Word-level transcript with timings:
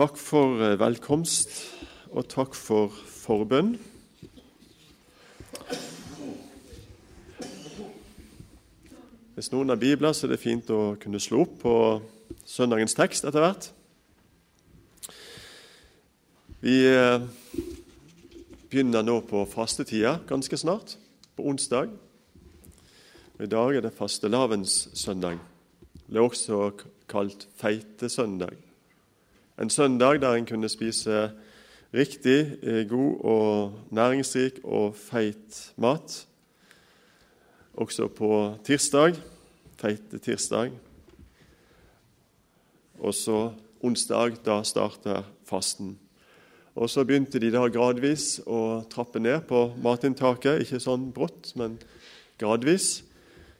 Takk 0.00 0.16
for 0.16 0.62
eh, 0.64 0.78
velkomst, 0.80 1.50
og 2.16 2.24
takk 2.32 2.54
for 2.56 2.88
forbønn. 2.88 3.74
Hvis 9.34 9.50
noen 9.52 9.68
har 9.68 9.76
bibler, 9.82 10.14
så 10.16 10.24
er 10.24 10.32
det 10.32 10.38
fint 10.40 10.72
å 10.72 10.94
kunne 11.02 11.20
slå 11.20 11.42
opp 11.44 11.58
på 11.66 11.74
søndagens 12.48 12.96
tekst 12.96 13.28
etter 13.28 13.44
hvert. 13.44 13.68
Vi 16.64 16.78
eh, 16.88 17.28
begynner 18.72 19.04
nå 19.04 19.18
på 19.28 19.44
fastetida 19.52 20.14
ganske 20.32 20.62
snart, 20.64 20.96
på 21.36 21.44
onsdag. 21.52 21.92
I 23.36 23.52
dag 23.52 23.76
er 23.76 23.84
det 23.84 23.92
fastelavnssøndag. 24.00 25.44
Det 26.08 26.16
er 26.16 26.24
også 26.24 26.72
kalt 27.04 27.50
feitesøndag. 27.60 28.69
En 29.60 29.70
søndag 29.70 30.20
der 30.20 30.34
en 30.34 30.46
kunne 30.46 30.68
spise 30.68 31.30
riktig 31.94 32.56
eh, 32.62 32.88
god 32.88 33.20
og 33.20 33.72
næringsrik 33.90 34.60
og 34.64 34.94
feit 34.96 35.72
mat. 35.76 36.26
Også 37.74 38.08
på 38.08 38.56
tirsdag, 38.64 39.18
feite 39.76 40.18
tirsdag. 40.18 40.70
Og 42.98 43.14
så 43.14 43.52
onsdag, 43.82 44.40
da 44.46 44.62
starter 44.62 45.28
fasten. 45.44 45.98
Og 46.74 46.90
Så 46.90 47.04
begynte 47.04 47.38
de 47.38 47.52
da 47.52 47.68
gradvis 47.68 48.40
å 48.46 48.80
trappe 48.90 49.20
ned 49.20 49.40
på 49.44 49.74
matinntaket. 49.82 50.64
Ikke 50.64 50.80
sånn 50.80 51.12
brått, 51.12 51.52
men 51.56 51.76
gradvis 52.38 53.02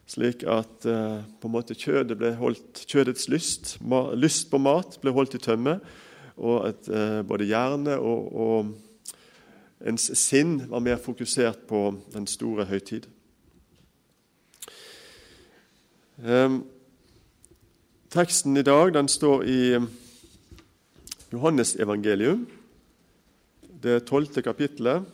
slik 0.09 0.43
at 0.49 0.85
eh, 0.89 1.21
på 1.39 1.47
en 1.47 1.53
måte 1.53 1.77
kjødet 1.77 2.17
ble 2.19 2.33
holdt, 2.39 2.83
kjødets 2.89 3.29
lyst, 3.31 3.75
ma, 3.81 4.09
lyst 4.17 4.49
på 4.51 4.59
mat 4.61 4.97
ble 5.01 5.13
holdt 5.15 5.37
i 5.37 5.41
tømme, 5.41 5.77
og 6.41 6.67
at 6.67 6.89
eh, 6.89 7.21
både 7.27 7.47
hjerne 7.49 7.97
og, 7.99 8.27
og 8.33 9.87
ens 9.87 10.09
sinn 10.19 10.59
var 10.69 10.83
mer 10.83 11.01
fokusert 11.01 11.65
på 11.69 11.87
den 12.13 12.27
store 12.29 12.67
høytid. 12.69 13.07
Eh, 16.21 16.59
teksten 18.11 18.57
i 18.59 18.67
dag 18.67 18.93
den 18.97 19.09
står 19.09 19.45
i 19.47 19.61
Johannes 21.31 21.77
evangelium, 21.79 22.43
det 23.81 24.03
tolvte 24.09 24.43
kapittelet, 24.45 25.07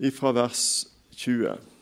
ifra 0.00 0.32
vers 0.34 0.86
20. 1.16 1.75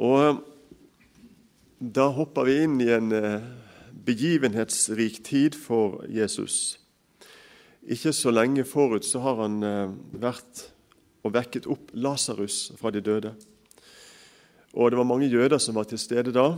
Og 0.00 0.20
eh, 0.24 0.38
Da 1.80 2.10
hopper 2.12 2.44
vi 2.44 2.58
inn 2.60 2.80
i 2.84 2.90
en 2.92 3.12
eh, 3.16 3.44
begivenhetsrik 4.04 5.22
tid 5.24 5.54
for 5.56 6.02
Jesus. 6.12 6.76
Ikke 7.88 8.12
så 8.12 8.32
lenge 8.32 8.66
forut 8.68 9.06
så 9.08 9.22
har 9.24 9.38
han 9.40 9.62
eh, 9.64 9.94
vært 10.20 10.66
og 11.24 11.32
vekket 11.36 11.68
opp 11.72 11.94
Lasarus 11.96 12.70
fra 12.76 12.92
de 12.92 13.00
døde. 13.04 13.32
Og 14.76 14.90
Det 14.90 15.00
var 15.00 15.08
mange 15.08 15.28
jøder 15.32 15.56
som 15.58 15.76
var 15.80 15.88
til 15.88 15.98
stede 16.00 16.32
da. 16.36 16.52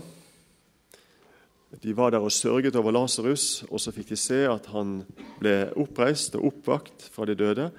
De 1.83 1.95
var 1.97 2.11
der 2.11 2.23
og 2.23 2.35
sørget 2.35 2.77
over 2.77 2.93
Lasarus, 2.93 3.63
og 3.71 3.81
så 3.81 3.95
fikk 3.95 4.11
de 4.11 4.19
se 4.19 4.43
at 4.47 4.67
han 4.75 5.05
ble 5.41 5.71
oppreist 5.79 6.35
og 6.37 6.51
oppvakt 6.51 7.07
fra 7.15 7.31
de 7.31 7.39
døde. 7.39 7.71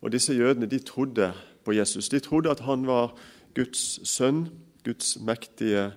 Og 0.00 0.12
Disse 0.12 0.36
jødene 0.36 0.68
de 0.68 0.78
trodde 0.78 1.32
på 1.64 1.72
Jesus. 1.72 2.08
De 2.08 2.20
trodde 2.20 2.52
at 2.52 2.60
han 2.68 2.86
var 2.86 3.16
Guds 3.56 4.04
sønn, 4.08 4.46
Guds 4.86 5.16
mektige 5.18 5.88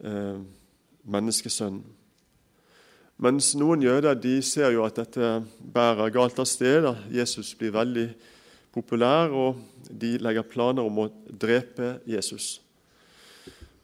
eh, 0.00 0.38
menneskesønn. 1.04 1.82
Mens 3.20 3.52
noen 3.60 3.82
jøder 3.84 4.16
de 4.16 4.38
ser 4.40 4.72
jo 4.72 4.86
at 4.86 4.96
dette 4.96 5.42
bærer 5.60 6.12
galt 6.14 6.38
av 6.40 6.48
sted. 6.48 6.86
Jesus 7.12 7.52
blir 7.58 7.74
veldig 7.74 8.06
populær, 8.72 9.28
og 9.28 9.60
de 9.90 10.14
legger 10.22 10.46
planer 10.48 10.86
om 10.86 11.02
å 11.02 11.10
drepe 11.28 11.98
Jesus. 12.08 12.62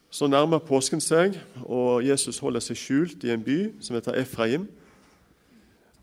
Så 0.08 0.28
nærmer 0.30 0.62
påsken 0.64 1.02
seg, 1.04 1.36
og 1.66 2.00
Jesus 2.06 2.38
holder 2.40 2.64
seg 2.64 2.80
skjult 2.80 3.26
i 3.26 3.34
en 3.34 3.44
by 3.44 3.58
som 3.84 3.98
heter 3.98 4.16
Efraim. 4.16 4.64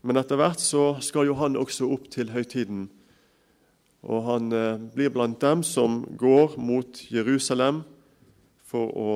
Men 0.04 0.20
etter 0.20 0.38
hvert 0.38 0.62
så 0.62 0.92
skal 1.02 1.26
jo 1.26 1.34
han 1.40 1.58
også 1.58 1.88
opp 1.90 2.06
til 2.12 2.30
høytiden. 2.30 2.86
Og 4.04 4.22
han 4.28 4.52
eh, 4.52 4.78
blir 4.94 5.10
blant 5.10 5.40
dem 5.40 5.64
som 5.66 6.02
går 6.20 6.54
mot 6.60 7.02
Jerusalem 7.10 7.82
for 8.74 8.90
å 8.98 9.10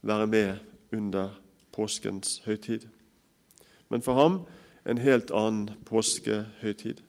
være 0.00 0.26
med 0.32 0.96
under 0.96 1.34
påskens 1.76 2.38
høytid. 2.46 2.86
Men 3.92 4.00
for 4.00 4.16
ham 4.16 4.38
en 4.88 5.02
helt 5.02 5.28
annen 5.36 5.74
påskehøytid. 5.84 7.02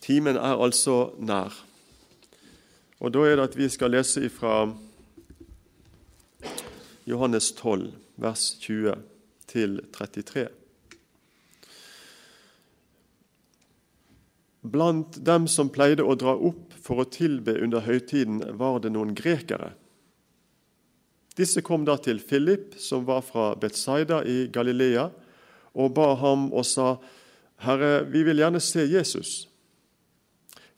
Timen 0.00 0.38
er 0.38 0.62
altså 0.62 1.10
nær. 1.18 1.50
Og 3.00 3.10
Da 3.12 3.26
er 3.26 3.36
det 3.36 3.48
at 3.48 3.58
vi 3.58 3.68
skal 3.68 3.90
lese 3.90 4.30
fra 4.30 4.70
Johannes 7.06 7.52
12, 7.52 7.92
vers 8.16 8.54
20 8.60 8.94
til 9.50 9.80
33. 9.92 10.48
Blant 14.62 15.26
dem 15.26 15.48
som 15.48 15.72
pleide 15.72 16.06
å 16.06 16.14
dra 16.14 16.36
opp 16.36 16.69
for 16.82 17.02
å 17.02 17.08
tilbe 17.08 17.56
under 17.62 17.84
høytiden, 17.84 18.42
var 18.58 18.80
det 18.80 18.92
noen 18.94 19.14
grekere. 19.16 19.72
Disse 21.36 21.62
kom 21.62 21.84
da 21.86 21.96
til 22.02 22.20
Philip, 22.20 22.74
som 22.80 23.06
var 23.08 23.22
fra 23.24 23.52
Betsaida 23.56 24.22
i 24.28 24.48
Galilea, 24.52 25.08
og 25.74 25.94
ba 25.94 26.14
ham 26.18 26.52
og 26.52 26.66
sa, 26.66 26.96
'Herre, 27.60 28.04
vi 28.04 28.22
vil 28.22 28.38
gjerne 28.38 28.60
se 28.60 28.80
Jesus.' 28.80 29.46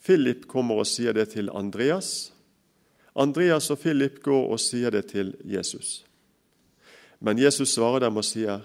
Philip 0.02 0.48
kommer 0.48 0.82
og 0.82 0.86
sier 0.86 1.12
det 1.12 1.28
til 1.28 1.50
Andreas. 1.54 2.32
Andreas 3.14 3.70
og 3.70 3.78
Philip 3.78 4.22
går 4.22 4.48
og 4.50 4.60
sier 4.60 4.90
det 4.90 5.06
til 5.06 5.34
Jesus. 5.44 6.04
Men 7.20 7.38
Jesus 7.38 7.74
svarer 7.74 8.00
dem 8.00 8.16
og 8.16 8.24
sier, 8.24 8.60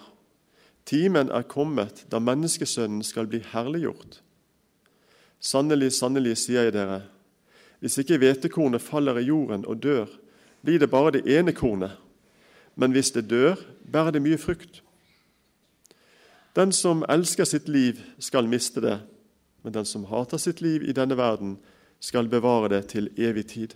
'Timen 0.85 1.29
er 1.29 1.41
kommet 1.41 2.05
da 2.11 2.19
menneskesønnen 2.19 3.03
skal 3.03 3.27
bli 3.27 3.39
herliggjort.' 3.39 4.21
Sannelig, 5.39 5.91
sannelig, 5.93 6.37
sier 6.37 6.63
jeg 6.63 6.73
dere, 6.73 7.03
hvis 7.79 7.97
ikke 8.01 8.17
hvetekornet 8.17 8.81
faller 8.81 9.17
i 9.17 9.27
jorden 9.27 9.65
og 9.65 9.83
dør, 9.83 10.05
blir 10.65 10.79
det 10.79 10.89
bare 10.89 11.11
det 11.11 11.25
ene 11.29 11.53
kornet, 11.53 11.97
men 12.75 12.91
hvis 12.91 13.11
det 13.11 13.29
dør, 13.29 13.55
bærer 13.91 14.11
det 14.11 14.21
mye 14.21 14.37
frukt. 14.37 14.83
Den 16.55 16.71
som 16.71 17.05
elsker 17.09 17.45
sitt 17.45 17.69
liv, 17.69 17.99
skal 18.19 18.47
miste 18.49 18.81
det, 18.81 18.99
men 19.63 19.73
den 19.73 19.85
som 19.85 20.05
hater 20.09 20.37
sitt 20.37 20.61
liv 20.61 20.83
i 20.89 20.93
denne 20.93 21.17
verden, 21.17 21.57
skal 21.99 22.29
bevare 22.29 22.69
det 22.69 22.87
til 22.93 23.09
evig 23.17 23.45
tid. 23.47 23.75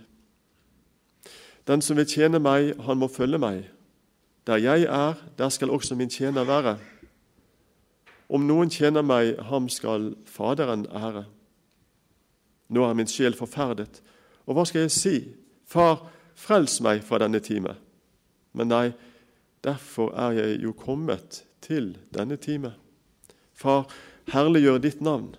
Den 1.66 1.82
som 1.82 1.96
vil 1.96 2.06
tjene 2.06 2.38
meg, 2.42 2.74
han 2.82 2.98
må 2.98 3.08
følge 3.08 3.38
meg. 3.38 3.68
Der 4.46 4.58
jeg 4.58 4.82
er, 4.82 5.14
der 5.38 5.48
skal 5.48 5.70
også 5.70 5.94
min 5.94 6.10
tjener 6.10 6.44
være. 6.44 6.78
Om 8.28 8.46
noen 8.46 8.70
tjener 8.70 9.02
meg, 9.02 9.36
ham 9.38 9.68
skal 9.68 10.14
Faderen 10.26 10.86
ære. 10.90 11.24
Nå 12.72 12.84
er 12.88 12.96
min 12.96 13.10
sjel 13.10 13.36
forferdet, 13.36 14.00
og 14.48 14.56
hva 14.56 14.64
skal 14.68 14.86
jeg 14.86 14.94
si? 14.94 15.16
Far, 15.68 16.06
frels 16.34 16.78
meg 16.84 17.02
fra 17.04 17.20
denne 17.22 17.40
time. 17.44 17.76
Men 18.56 18.72
nei, 18.72 18.86
derfor 19.64 20.12
er 20.18 20.38
jeg 20.38 20.62
jo 20.64 20.72
kommet 20.76 21.42
til 21.64 21.92
denne 22.14 22.38
time. 22.40 22.74
Far, 23.52 23.86
herliggjør 24.32 24.80
ditt 24.82 25.04
navn. 25.04 25.34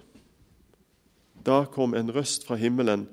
Da 1.44 1.66
kom 1.67 1.97
en 1.97 2.13
røst 2.13 2.45
fra 2.47 2.56
himmelen. 2.59 3.07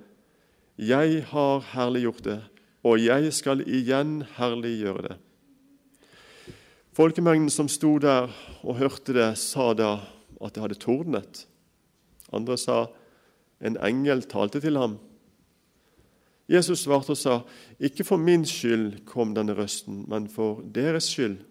Jeg 0.79 1.25
har 1.33 1.65
herliggjort 1.73 2.23
det, 2.29 2.39
og 2.87 3.01
jeg 3.03 3.33
skal 3.37 3.65
igjen 3.67 4.21
herliggjøre 4.37 5.09
det. 5.09 5.17
Folkemengden 6.97 7.51
som 7.53 7.69
sto 7.71 7.97
der 8.03 8.31
og 8.61 8.79
hørte 8.79 9.15
det, 9.17 9.33
sa 9.41 9.73
da 9.75 9.93
at 10.41 10.55
det 10.55 10.63
hadde 10.63 10.81
tordnet. 10.81 11.45
Andre 12.33 12.57
sa 12.61 12.85
en 13.61 13.77
engel 13.77 14.23
talte 14.23 14.61
til 14.61 14.77
ham. 14.77 14.99
Jesus 16.51 16.83
svarte 16.83 17.11
og 17.11 17.17
sa, 17.17 17.41
'Ikke 17.81 18.05
for 18.05 18.17
min 18.17 18.45
skyld 18.45 19.05
kom 19.07 19.35
denne 19.35 19.55
røsten, 19.55 20.05
men 20.09 20.29
for 20.29 20.63
deres 20.75 21.05
skyld.' 21.05 21.45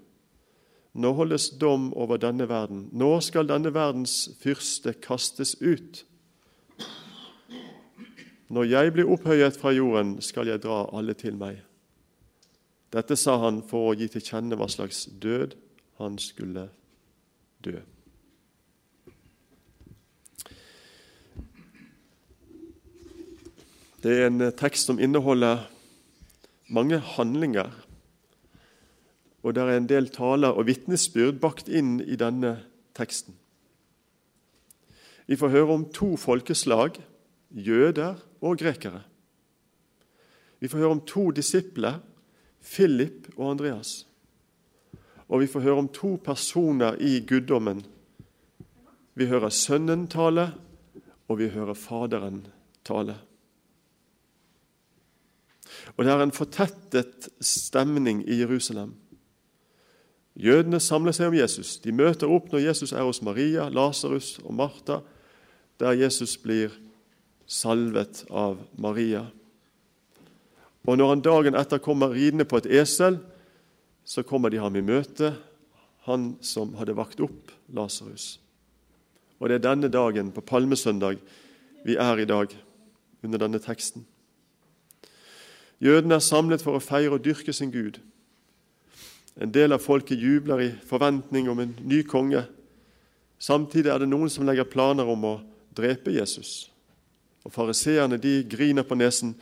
Nå 0.94 1.14
holdes 1.14 1.50
dom 1.50 1.94
over 1.94 2.18
denne 2.18 2.50
verden. 2.50 2.90
Nå 2.92 3.20
skal 3.22 3.48
denne 3.48 3.74
verdens 3.74 4.30
fyrste 4.42 4.94
kastes 4.94 5.56
ut. 5.62 6.06
Når 8.50 8.64
jeg 8.64 8.94
blir 8.94 9.12
opphøyet 9.12 9.58
fra 9.58 9.72
jorden, 9.72 10.22
skal 10.22 10.48
jeg 10.48 10.64
dra 10.64 10.90
alle 10.98 11.14
til 11.14 11.38
meg. 11.38 11.62
Dette 12.94 13.16
sa 13.16 13.38
han 13.38 13.62
for 13.62 13.92
å 13.92 13.98
gi 13.98 14.08
til 14.10 14.22
kjenne 14.26 14.58
hva 14.58 14.68
slags 14.68 15.06
død 15.22 15.54
han 16.02 16.18
skulle 16.18 16.70
dø. 17.62 17.78
Det 24.00 24.14
er 24.16 24.30
en 24.30 24.52
tekst 24.56 24.88
som 24.88 25.00
inneholder 25.00 25.66
mange 26.72 27.02
handlinger, 27.04 27.74
og 29.44 29.56
det 29.56 29.64
er 29.64 29.76
en 29.76 29.90
del 29.90 30.08
taler 30.16 30.56
og 30.56 30.70
vitnesbyrd 30.70 31.42
bakt 31.44 31.68
inn 31.68 31.98
i 32.00 32.16
denne 32.20 32.54
teksten. 32.96 33.36
Vi 35.28 35.36
får 35.36 35.52
høre 35.52 35.76
om 35.76 35.86
to 35.92 36.14
folkeslag, 36.16 36.96
jøder 37.52 38.24
og 38.40 38.58
grekere. 38.64 39.04
Vi 40.60 40.72
får 40.72 40.80
høre 40.80 40.96
om 40.96 41.06
to 41.06 41.30
disipler, 41.36 42.00
Philip 42.64 43.28
og 43.36 43.52
Andreas. 43.52 44.08
Og 45.28 45.44
vi 45.44 45.52
får 45.52 45.68
høre 45.68 45.84
om 45.84 45.92
to 45.92 46.16
personer 46.24 46.96
i 47.04 47.20
guddommen. 47.20 47.84
Vi 49.14 49.28
hører 49.28 49.52
Sønnen 49.52 50.08
tale, 50.08 50.54
og 51.28 51.44
vi 51.44 51.52
hører 51.52 51.76
Faderen 51.76 52.46
tale. 52.88 53.29
Og 56.00 56.06
det 56.08 56.14
er 56.14 56.22
en 56.24 56.32
fortettet 56.32 57.26
stemning 57.44 58.22
i 58.24 58.38
Jerusalem. 58.40 58.94
Jødene 60.40 60.80
samler 60.80 61.12
seg 61.12 61.28
om 61.28 61.36
Jesus. 61.36 61.74
De 61.84 61.92
møter 61.92 62.32
opp 62.32 62.54
når 62.54 62.70
Jesus 62.70 62.94
er 62.96 63.04
hos 63.04 63.20
Maria, 63.20 63.66
Lasarus 63.68 64.38
og 64.46 64.54
Martha, 64.56 65.02
der 65.76 65.98
Jesus 66.00 66.38
blir 66.40 66.72
salvet 67.44 68.22
av 68.32 68.62
Maria. 68.80 69.26
Og 70.88 70.96
når 70.96 71.12
han 71.12 71.24
dagen 71.26 71.58
etter 71.60 71.82
kommer 71.84 72.16
ridende 72.16 72.48
på 72.48 72.62
et 72.62 72.70
esel, 72.80 73.18
så 74.08 74.24
kommer 74.24 74.54
de 74.54 74.62
ham 74.64 74.78
i 74.80 74.86
møte, 74.86 75.34
han 76.08 76.30
som 76.40 76.78
hadde 76.80 76.96
vakt 76.96 77.20
opp 77.20 77.52
Lasarus. 77.76 78.38
Og 79.44 79.52
det 79.52 79.60
er 79.60 79.68
denne 79.68 79.92
dagen, 79.92 80.32
på 80.32 80.46
palmesøndag, 80.48 81.20
vi 81.84 82.00
er 82.00 82.24
i 82.24 82.30
dag, 82.30 82.56
under 83.20 83.44
denne 83.44 83.60
teksten. 83.60 84.08
Jødene 85.80 86.18
er 86.20 86.24
samlet 86.24 86.64
for 86.64 86.76
å 86.76 86.84
feire 86.84 87.16
og 87.16 87.24
dyrke 87.24 87.54
sin 87.56 87.72
Gud. 87.72 88.02
En 89.40 89.52
del 89.56 89.72
av 89.72 89.80
folket 89.80 90.20
jubler 90.20 90.64
i 90.66 90.72
forventning 90.86 91.48
om 91.50 91.62
en 91.64 91.76
ny 91.88 92.02
konge. 92.04 92.44
Samtidig 93.40 93.92
er 93.92 94.02
det 94.04 94.10
noen 94.12 94.32
som 94.32 94.44
legger 94.48 94.68
planer 94.68 95.08
om 95.08 95.24
å 95.24 95.36
drepe 95.76 96.12
Jesus. 96.12 96.68
Og 97.48 97.54
Fariseerne 97.56 98.20
griner 98.20 98.84
på 98.84 99.00
nesen, 99.00 99.38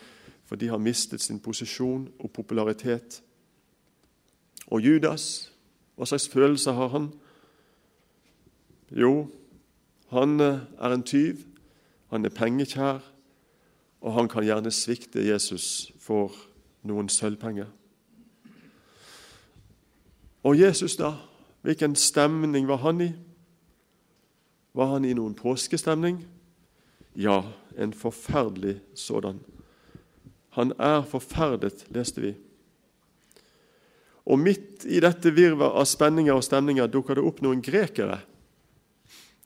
for 0.45 0.55
de 0.55 0.69
har 0.69 0.77
mistet 0.77 1.21
sin 1.21 1.39
posisjon 1.39 2.05
og 2.19 2.31
popularitet. 2.31 3.21
Og 4.69 4.85
Judas, 4.85 5.49
hva 5.97 6.05
slags 6.05 6.29
følelse 6.29 6.71
har 6.77 6.93
han? 6.93 7.09
Jo, 8.93 9.27
han 10.13 10.39
eh, 10.39 10.61
er 10.79 10.93
en 10.93 11.03
tyv, 11.03 11.41
han 12.13 12.23
er 12.23 12.31
pengekjær, 12.31 13.01
og 14.01 14.13
han 14.13 14.29
kan 14.31 14.45
gjerne 14.45 14.71
svikte 14.71 15.25
Jesus 15.25 15.89
for 16.07 16.31
noen 16.87 17.09
sølvpenger. 17.11 17.67
Og 20.47 20.55
Jesus, 20.59 20.95
da? 20.95 21.11
Hvilken 21.67 21.97
stemning 21.99 22.67
var 22.69 22.79
han 22.85 23.01
i? 23.03 23.09
Var 24.77 24.91
han 24.93 25.05
i 25.05 25.15
noen 25.17 25.35
påskestemning? 25.35 26.21
Ja, 27.17 27.41
en 27.75 27.93
forferdelig 27.93 28.77
sådan. 28.95 29.41
Han 30.55 30.71
er 30.79 31.01
forferdet, 31.03 31.83
leste 31.93 32.23
vi. 32.23 32.31
Og 34.27 34.39
midt 34.39 34.85
i 34.85 35.01
dette 35.03 35.31
virvet 35.33 35.75
av 35.75 35.85
spenninger 35.87 36.35
og 36.35 36.45
stemninger 36.45 36.89
dukker 36.91 37.17
det 37.17 37.25
opp 37.27 37.43
noen 37.43 37.61
grekere. 37.63 38.21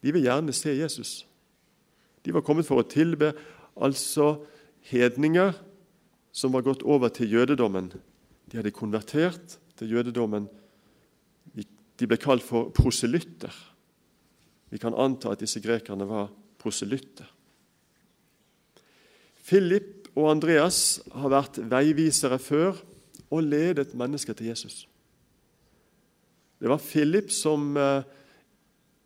De 0.02 0.14
vil 0.14 0.26
gjerne 0.26 0.54
se 0.54 0.74
Jesus. 0.78 1.12
De 2.26 2.34
var 2.34 2.46
kommet 2.46 2.68
for 2.68 2.82
å 2.82 2.88
tilbe, 2.88 3.34
altså 3.78 4.36
hedninger 4.92 5.54
som 6.32 6.54
var 6.56 6.66
gått 6.66 6.84
over 6.88 7.12
til 7.14 7.32
jødedommen. 7.32 7.92
De 8.52 8.60
hadde 8.60 8.74
konvertert 8.76 9.58
til 9.80 9.92
jødedommen. 9.92 10.48
De 11.56 12.08
ble 12.10 12.18
kalt 12.18 12.44
for 12.46 12.72
proselytter. 12.76 13.54
Vi 14.72 14.80
kan 14.82 14.96
anta 14.96 15.34
at 15.34 15.44
disse 15.44 15.62
grekerne 15.64 16.08
var 16.08 16.32
proselytter. 16.62 17.28
Philip 19.46 20.08
og 20.16 20.30
Andreas 20.32 21.02
har 21.12 21.34
vært 21.34 21.60
veivisere 21.72 22.40
før 22.40 22.80
og 23.32 23.44
ledet 23.44 23.94
mennesker 23.98 24.36
til 24.38 24.52
Jesus. 24.52 24.86
Det 26.62 26.70
var 26.70 26.82
Philip 26.84 27.32
som 27.34 27.72
eh, 27.80 28.04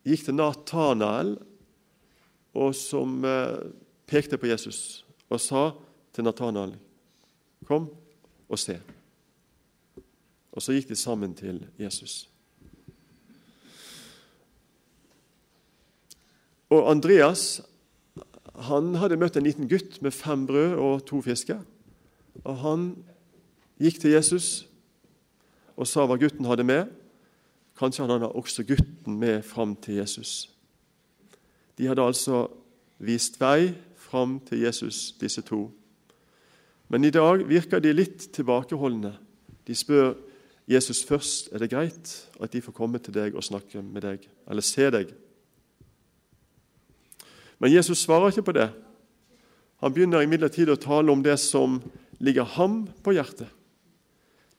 gikk 0.06 0.26
til 0.28 0.38
Natanael, 0.38 1.36
og 2.56 2.76
som 2.78 3.20
eh, 3.26 3.72
pekte 4.08 4.40
på 4.40 4.50
Jesus 4.50 5.04
og 5.32 5.42
sa 5.42 5.70
til 6.16 6.28
Natanael 6.28 6.76
Kom 7.66 7.90
og 8.50 8.60
se. 8.62 8.80
Og 10.56 10.64
så 10.64 10.76
gikk 10.76 10.90
de 10.90 10.96
sammen 10.96 11.34
til 11.36 11.66
Jesus. 11.80 12.30
Og 16.70 16.90
Andreas 16.92 17.62
han 18.56 18.94
hadde 18.96 19.18
møtt 19.20 19.36
en 19.36 19.44
liten 19.44 19.68
gutt 19.68 20.00
med 20.04 20.16
fem 20.16 20.46
brød 20.48 20.78
og 20.80 21.06
to 21.08 21.20
fisker. 21.22 21.60
Og 22.44 22.58
Han 22.64 22.86
gikk 23.80 24.00
til 24.00 24.16
Jesus 24.16 24.68
og 25.76 25.88
sa 25.88 26.06
hva 26.08 26.16
gutten 26.20 26.48
hadde 26.48 26.64
med. 26.64 26.88
Kanskje 27.76 28.06
han 28.06 28.14
hadde 28.16 28.32
også 28.32 28.64
gutten 28.64 29.18
med 29.20 29.44
fram 29.44 29.76
til 29.76 30.00
Jesus. 30.00 30.50
De 31.78 31.88
hadde 31.88 32.06
altså 32.06 32.46
vist 33.04 33.42
vei 33.42 33.74
fram 34.00 34.40
til 34.40 34.64
Jesus, 34.64 35.12
disse 35.20 35.42
to. 35.42 35.68
Men 36.88 37.04
i 37.04 37.14
dag 37.14 37.44
virker 37.50 37.82
de 37.82 37.94
litt 37.94 38.28
tilbakeholdne. 38.36 39.16
De 39.66 39.76
spør 39.76 40.14
Jesus 40.70 41.04
først 41.06 41.52
er 41.54 41.62
det 41.62 41.70
greit 41.70 42.14
at 42.42 42.54
de 42.54 42.62
får 42.62 42.74
komme 42.74 43.00
til 43.02 43.14
deg 43.14 43.36
og 43.38 43.46
snakke 43.46 43.84
med 43.86 44.02
deg, 44.06 44.24
eller 44.50 44.66
se 44.66 44.90
deg. 44.94 45.12
Men 47.62 47.74
Jesus 47.74 48.02
svarer 48.02 48.34
ikke 48.34 48.48
på 48.50 48.56
det. 48.58 48.70
Han 49.84 49.94
begynner 49.94 50.26
imidlertid 50.26 50.70
å 50.74 50.80
tale 50.82 51.14
om 51.14 51.22
det 51.24 51.38
som 51.42 51.78
ligger 52.18 52.48
ham 52.58 52.84
på 53.06 53.14
hjertet. 53.14 53.50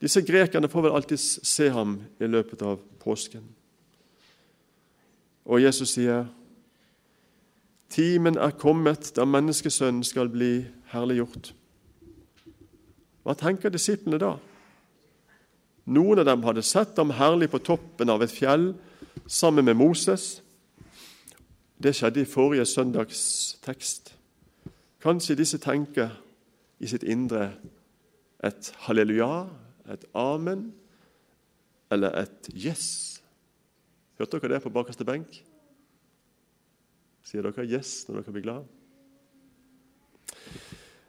Disse 0.03 0.21
grekerne 0.23 0.69
får 0.69 0.87
vel 0.87 0.97
alltid 0.97 1.21
se 1.21 1.71
ham 1.73 1.99
i 2.21 2.29
løpet 2.29 2.63
av 2.63 2.81
påsken. 3.03 3.43
Og 5.47 5.63
Jesus 5.63 5.95
sier, 5.95 6.27
'Timen 7.89 8.37
er 8.37 8.51
kommet 8.51 9.13
da 9.17 9.25
menneskesønnen 9.25 10.05
skal 10.05 10.29
bli 10.29 10.67
herliggjort.' 10.93 11.55
Hva 13.27 13.35
tenker 13.35 13.73
disiplene 13.75 14.21
da? 14.23 14.37
Noen 15.91 16.21
av 16.23 16.29
dem 16.29 16.45
hadde 16.47 16.63
sett 16.63 16.95
ham 16.99 17.11
herlig 17.19 17.49
på 17.51 17.59
toppen 17.67 18.11
av 18.11 18.23
et 18.23 18.31
fjell 18.31 18.69
sammen 19.27 19.67
med 19.67 19.75
Moses. 19.81 20.45
Det 21.83 21.91
skjedde 21.99 22.23
i 22.23 22.29
forrige 22.31 22.69
søndags 22.71 23.25
tekst. 23.67 24.15
Kanskje 25.03 25.39
disse 25.43 25.59
tenker 25.63 26.15
i 26.79 26.87
sitt 26.87 27.03
indre 27.03 27.51
et 28.47 28.71
halleluja, 28.87 29.49
et 29.91 30.07
amen 30.15 30.69
eller 31.91 32.15
et 32.23 32.51
yes. 32.55 33.21
Hørte 34.19 34.39
dere 34.39 34.55
det 34.55 34.65
på 34.65 34.75
bakerste 34.75 35.07
benk? 35.07 35.43
Sier 37.27 37.43
dere 37.43 37.67
yes 37.67 38.05
når 38.07 38.23
dere 38.23 38.39
blir 38.39 38.47
glad? 38.47 38.75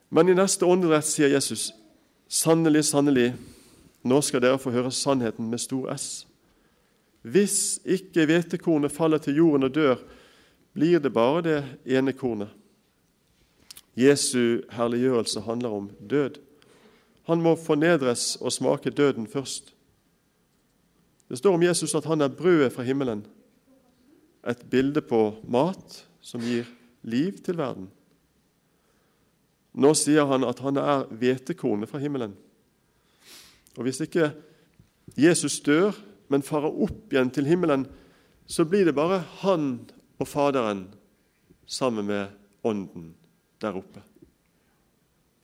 Men 0.10 0.30
i 0.32 0.38
neste 0.38 0.66
åndedrett 0.66 1.06
sier 1.06 1.30
Jesus, 1.30 1.70
sannelig, 2.28 2.86
sannelig, 2.86 3.32
nå 4.08 4.22
skal 4.22 4.44
dere 4.44 4.60
få 4.62 4.72
høre 4.72 4.92
sannheten 4.92 5.50
med 5.50 5.62
stor 5.64 5.92
S. 5.96 6.28
Hvis 7.28 7.80
ikke 7.84 8.28
hvetekornet 8.28 8.94
faller 8.94 9.20
til 9.24 9.40
jorden 9.42 9.68
og 9.68 9.76
dør, 9.76 9.98
blir 10.74 11.02
det 11.02 11.14
bare 11.14 11.42
det 11.42 11.60
ene 11.98 12.14
kornet. 12.14 12.54
Jesu 13.98 14.62
herliggjørelse 14.72 15.42
handler 15.42 15.74
om 15.74 15.90
død. 16.10 16.38
Han 17.28 17.42
må 17.42 17.56
fornedres 17.56 18.36
og 18.42 18.54
smake 18.54 18.94
døden 18.94 19.28
først. 19.28 19.74
Det 21.28 21.38
står 21.38 21.58
om 21.58 21.64
Jesus 21.64 21.96
at 21.96 22.06
han 22.06 22.22
er 22.22 22.32
brødet 22.32 22.72
fra 22.72 22.86
himmelen, 22.88 23.26
et 24.48 24.62
bilde 24.70 25.02
på 25.02 25.42
mat 25.44 26.06
som 26.22 26.42
gir 26.42 26.70
liv 27.04 27.42
til 27.44 27.58
verden. 27.58 27.90
Nå 29.78 29.94
sier 29.98 30.26
han 30.26 30.46
at 30.48 30.60
han 30.66 30.80
er 30.82 31.06
hvetekornet 31.14 31.90
fra 31.90 32.02
himmelen. 32.02 32.34
Og 33.78 33.86
Hvis 33.86 34.02
ikke 34.02 34.32
Jesus 35.18 35.60
dør, 35.62 35.94
men 36.30 36.44
farer 36.44 36.74
opp 36.74 37.14
igjen 37.14 37.30
til 37.32 37.46
himmelen, 37.48 37.86
så 38.48 38.66
blir 38.66 38.88
det 38.88 38.96
bare 38.96 39.22
han 39.44 39.86
og 40.20 40.28
Faderen 40.28 40.88
sammen 41.66 42.08
med 42.10 42.28
Ånden 42.64 43.14
der 43.62 43.78
oppe. 43.78 44.02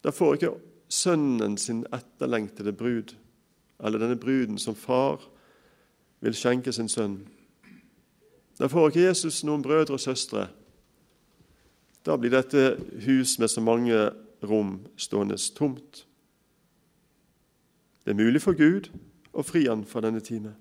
Da 0.04 0.12
får 0.12 0.34
ikke 0.34 0.56
sønnen 0.90 1.58
sin 1.58 1.86
etterlengtede 1.94 2.74
brud, 2.74 3.14
eller 3.84 4.00
denne 4.00 4.18
bruden 4.20 4.58
som 4.58 4.76
far 4.76 5.22
vil 6.24 6.36
skjenke 6.36 6.74
sin 6.74 6.90
sønn. 6.90 7.22
Da 8.60 8.68
får 8.68 8.90
ikke 8.90 9.08
Jesus 9.08 9.44
noen 9.48 9.64
brødre 9.64 9.98
og 9.98 10.04
søstre. 10.04 10.48
Da 12.04 12.18
blir 12.20 12.34
dette 12.34 12.76
hus 13.06 13.38
med 13.40 13.52
så 13.52 13.62
mange 13.64 14.10
rom 14.44 14.76
stående 15.00 15.38
tomt. 15.56 16.04
Det 18.04 18.12
er 18.12 18.20
mulig 18.20 18.42
for 18.44 18.58
Gud 18.60 18.92
å 19.32 19.46
fri 19.48 19.64
han 19.70 19.86
fra 19.88 20.04
denne 20.04 20.20
time. 20.24 20.52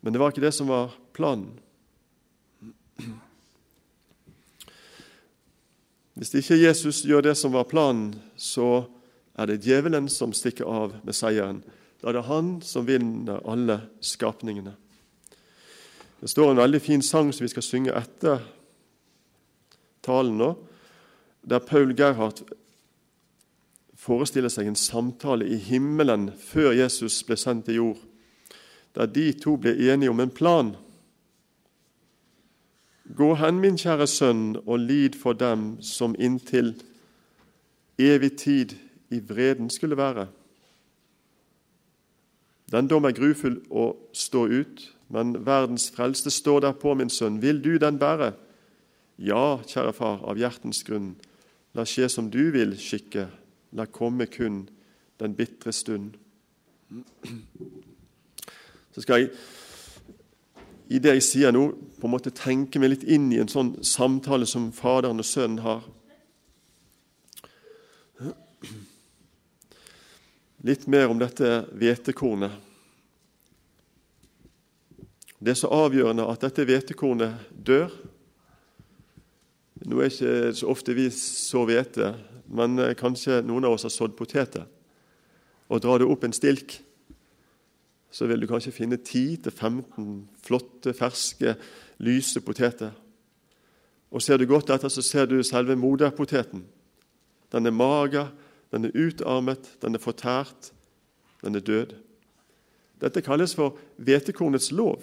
Men 0.00 0.14
det 0.14 0.20
var 0.22 0.30
ikke 0.30 0.44
det 0.44 0.54
som 0.54 0.70
var 0.70 0.94
planen. 1.16 1.56
Hvis 6.14 6.30
ikke 6.38 6.60
Jesus 6.60 7.02
gjør 7.02 7.24
det 7.26 7.34
som 7.40 7.56
var 7.56 7.66
planen, 7.66 8.12
så 8.38 8.84
er 9.34 9.50
det 9.50 9.64
djevelen 9.66 10.06
som 10.12 10.30
stikker 10.30 10.68
av 10.70 10.94
med 11.02 11.16
seieren. 11.16 11.64
Da 11.98 12.12
er 12.12 12.20
det 12.20 12.28
han 12.28 12.50
som 12.62 12.86
vinner 12.86 13.42
alle 13.50 13.80
skapningene. 13.98 14.76
Det 16.20 16.30
står 16.30 16.52
en 16.52 16.62
veldig 16.62 16.80
fin 16.80 17.02
sang 17.02 17.32
som 17.34 17.42
vi 17.42 17.50
skal 17.50 17.66
synge 17.66 17.96
etter 17.98 18.44
talen 20.04 20.38
nå, 20.38 20.52
der 21.44 21.64
Paul 21.64 21.94
Gerhardt 21.96 22.44
forestiller 24.04 24.52
seg 24.52 24.68
en 24.68 24.78
samtale 24.78 25.46
i 25.48 25.58
himmelen 25.60 26.30
før 26.40 26.74
Jesus 26.76 27.22
ble 27.26 27.36
sendt 27.40 27.68
til 27.68 27.80
jord, 27.80 28.00
der 28.94 29.10
de 29.10 29.30
to 29.40 29.56
ble 29.60 29.74
enige 29.92 30.12
om 30.12 30.20
en 30.22 30.32
plan. 30.32 30.74
Gå 33.16 33.34
hen, 33.40 33.60
min 33.60 33.76
kjære 33.80 34.06
sønn, 34.08 34.44
og 34.64 34.80
lid 34.80 35.18
for 35.20 35.36
dem 35.36 35.74
som 35.84 36.16
inntil 36.18 36.72
evig 38.00 38.32
tid 38.40 38.74
i 39.12 39.20
vreden 39.20 39.68
skulle 39.70 39.98
være. 39.98 40.28
Den 42.72 42.88
dom 42.88 43.04
er 43.04 43.14
grufull 43.14 43.60
å 43.70 43.92
stå 44.16 44.46
ut, 44.48 44.86
men 45.12 45.36
verdens 45.46 45.90
frelste 45.94 46.32
står 46.32 46.64
derpå, 46.64 46.94
min 46.96 47.12
sønn. 47.12 47.42
Vil 47.42 47.60
du 47.62 47.76
den 47.78 48.00
bære? 48.00 48.32
Ja, 49.18 49.60
kjære 49.62 49.92
far, 49.94 50.22
av 50.26 50.38
hjertens 50.38 50.82
grunn. 50.86 51.14
La 51.74 51.86
skje 51.86 52.08
som 52.10 52.30
du 52.30 52.50
vil 52.54 52.74
skikke, 52.78 53.28
la 53.74 53.86
komme 53.86 54.26
kun 54.30 54.64
den 55.22 55.34
bitre 55.38 55.72
stund. 55.74 56.16
Så 58.94 59.02
skal 59.02 59.24
jeg 59.24 59.30
i 60.92 61.00
det 61.00 61.14
jeg 61.16 61.24
sier 61.24 61.54
nå, 61.54 61.70
på 61.98 62.06
en 62.06 62.12
måte 62.12 62.34
tenke 62.34 62.78
meg 62.78 62.92
litt 62.92 63.06
inn 63.08 63.30
i 63.32 63.40
en 63.40 63.50
sånn 63.50 63.72
samtale 63.86 64.46
som 64.46 64.68
Faderen 64.74 65.22
og 65.22 65.26
Sønnen 65.26 65.62
har. 65.64 65.86
Litt 70.64 70.86
mer 70.88 71.10
om 71.12 71.18
dette 71.20 71.64
hvetekornet. 71.76 72.52
Det 75.44 75.52
er 75.52 75.58
så 75.60 75.68
avgjørende 75.72 76.24
at 76.30 76.44
dette 76.44 76.64
hvetekornet 76.68 77.50
dør. 77.52 77.90
Nå 79.82 79.98
er 79.98 80.10
ikke 80.10 80.54
så 80.54 80.70
ofte 80.70 80.94
vi 80.94 81.08
sår 81.10 81.66
hvete, 81.66 82.10
men 82.54 82.78
eh, 82.78 82.94
kanskje 82.98 83.40
noen 83.42 83.66
av 83.66 83.74
oss 83.74 83.86
har 83.88 83.92
sådd 83.92 84.14
poteter. 84.18 84.68
Og 85.66 85.80
drar 85.82 85.98
du 85.98 86.06
opp 86.06 86.26
en 86.26 86.36
stilk, 86.36 86.76
så 88.14 88.28
vil 88.30 88.38
du 88.38 88.46
kanskje 88.46 88.74
finne 88.76 89.00
10-15 89.00 90.12
flotte, 90.44 90.94
ferske, 90.94 91.56
lyse 91.98 92.40
poteter. 92.46 92.94
Og 94.14 94.22
Ser 94.22 94.38
du 94.38 94.46
godt 94.46 94.70
etter, 94.70 94.88
så 94.88 95.02
ser 95.02 95.26
du 95.26 95.40
selve 95.42 95.74
moderpoteten. 95.74 96.62
Den 97.50 97.66
er 97.66 97.74
mager, 97.74 98.30
den 98.70 98.86
er 98.86 98.94
utarmet, 98.94 99.66
den 99.82 99.98
er 99.98 100.02
fortært, 100.02 100.70
den 101.42 101.58
er 101.58 101.66
død. 101.66 101.96
Dette 103.02 103.22
kalles 103.26 103.56
for 103.58 103.74
hvetekornets 103.98 104.70
lov. 104.72 105.02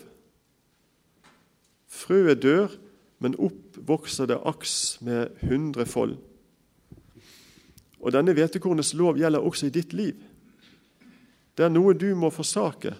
Frøet 1.91 2.39
dør, 2.43 2.71
men 3.19 3.35
opp 3.35 3.70
vokser 3.87 4.29
det 4.29 4.39
aks 4.45 4.97
med 5.01 5.29
hundrefold. 5.41 6.17
Og 8.01 8.13
Denne 8.13 8.33
hvetekornets 8.33 8.93
lov 8.97 9.19
gjelder 9.19 9.45
også 9.45 9.67
i 9.67 9.73
ditt 9.73 9.93
liv. 9.93 10.17
Det 11.57 11.65
er 11.65 11.73
noe 11.73 11.93
du 11.93 12.09
må 12.17 12.31
forsake. 12.33 12.95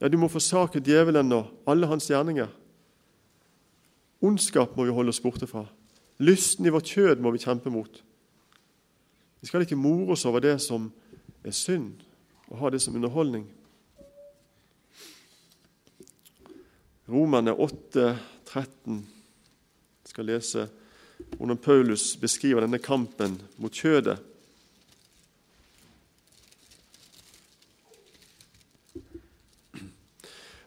Ja, 0.00 0.08
du 0.08 0.18
må 0.18 0.28
forsake 0.30 0.82
djevelen 0.82 1.32
og 1.34 1.50
alle 1.66 1.86
hans 1.90 2.08
gjerninger. 2.10 2.48
Ondskap 4.22 4.74
må 4.76 4.86
vi 4.86 4.94
holde 4.94 5.14
oss 5.14 5.22
borte 5.22 5.46
fra. 5.46 5.64
Lysten 6.18 6.66
i 6.66 6.72
vårt 6.74 6.90
kjød 6.90 7.22
må 7.22 7.30
vi 7.34 7.42
kjempe 7.42 7.70
mot. 7.70 8.02
Vi 9.40 9.46
skal 9.46 9.62
ikke 9.62 9.78
more 9.78 10.16
oss 10.16 10.26
over 10.26 10.42
det 10.42 10.56
som 10.62 10.90
er 11.46 11.54
synd, 11.54 12.00
og 12.50 12.58
ha 12.58 12.70
det 12.74 12.82
som 12.82 12.96
underholdning. 12.98 13.46
Romerne 17.08 17.54
8, 17.54 18.18
13 18.50 18.98
jeg 18.98 19.17
skal 20.18 20.26
lese 20.26 20.64
hvordan 21.36 21.58
Paulus 21.62 22.16
beskriver 22.18 22.64
denne 22.64 22.80
kampen 22.82 23.36
mot 23.62 23.74
kjødet. 23.74 24.18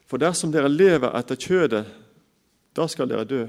For 0.07 0.19
dersom 0.19 0.53
dere 0.55 0.71
lever 0.71 1.11
etter 1.19 1.39
kjødet, 1.39 1.83
da 2.75 2.87
skal 2.87 3.11
dere 3.11 3.27
dø. 3.27 3.41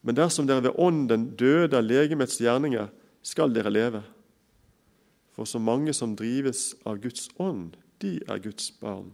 Men 0.00 0.16
dersom 0.16 0.48
dere 0.48 0.64
ved 0.64 0.80
ånden 0.80 1.30
døde 1.36 1.76
av 1.76 1.84
legemets 1.84 2.40
gjerninger, 2.40 2.88
skal 3.20 3.52
dere 3.52 3.72
leve. 3.72 4.00
For 5.36 5.44
så 5.44 5.60
mange 5.60 5.92
som 5.92 6.16
drives 6.16 6.70
av 6.88 7.04
Guds 7.04 7.28
ånd, 7.36 7.76
de 8.00 8.18
er 8.28 8.40
Guds 8.40 8.72
barn. 8.80 9.12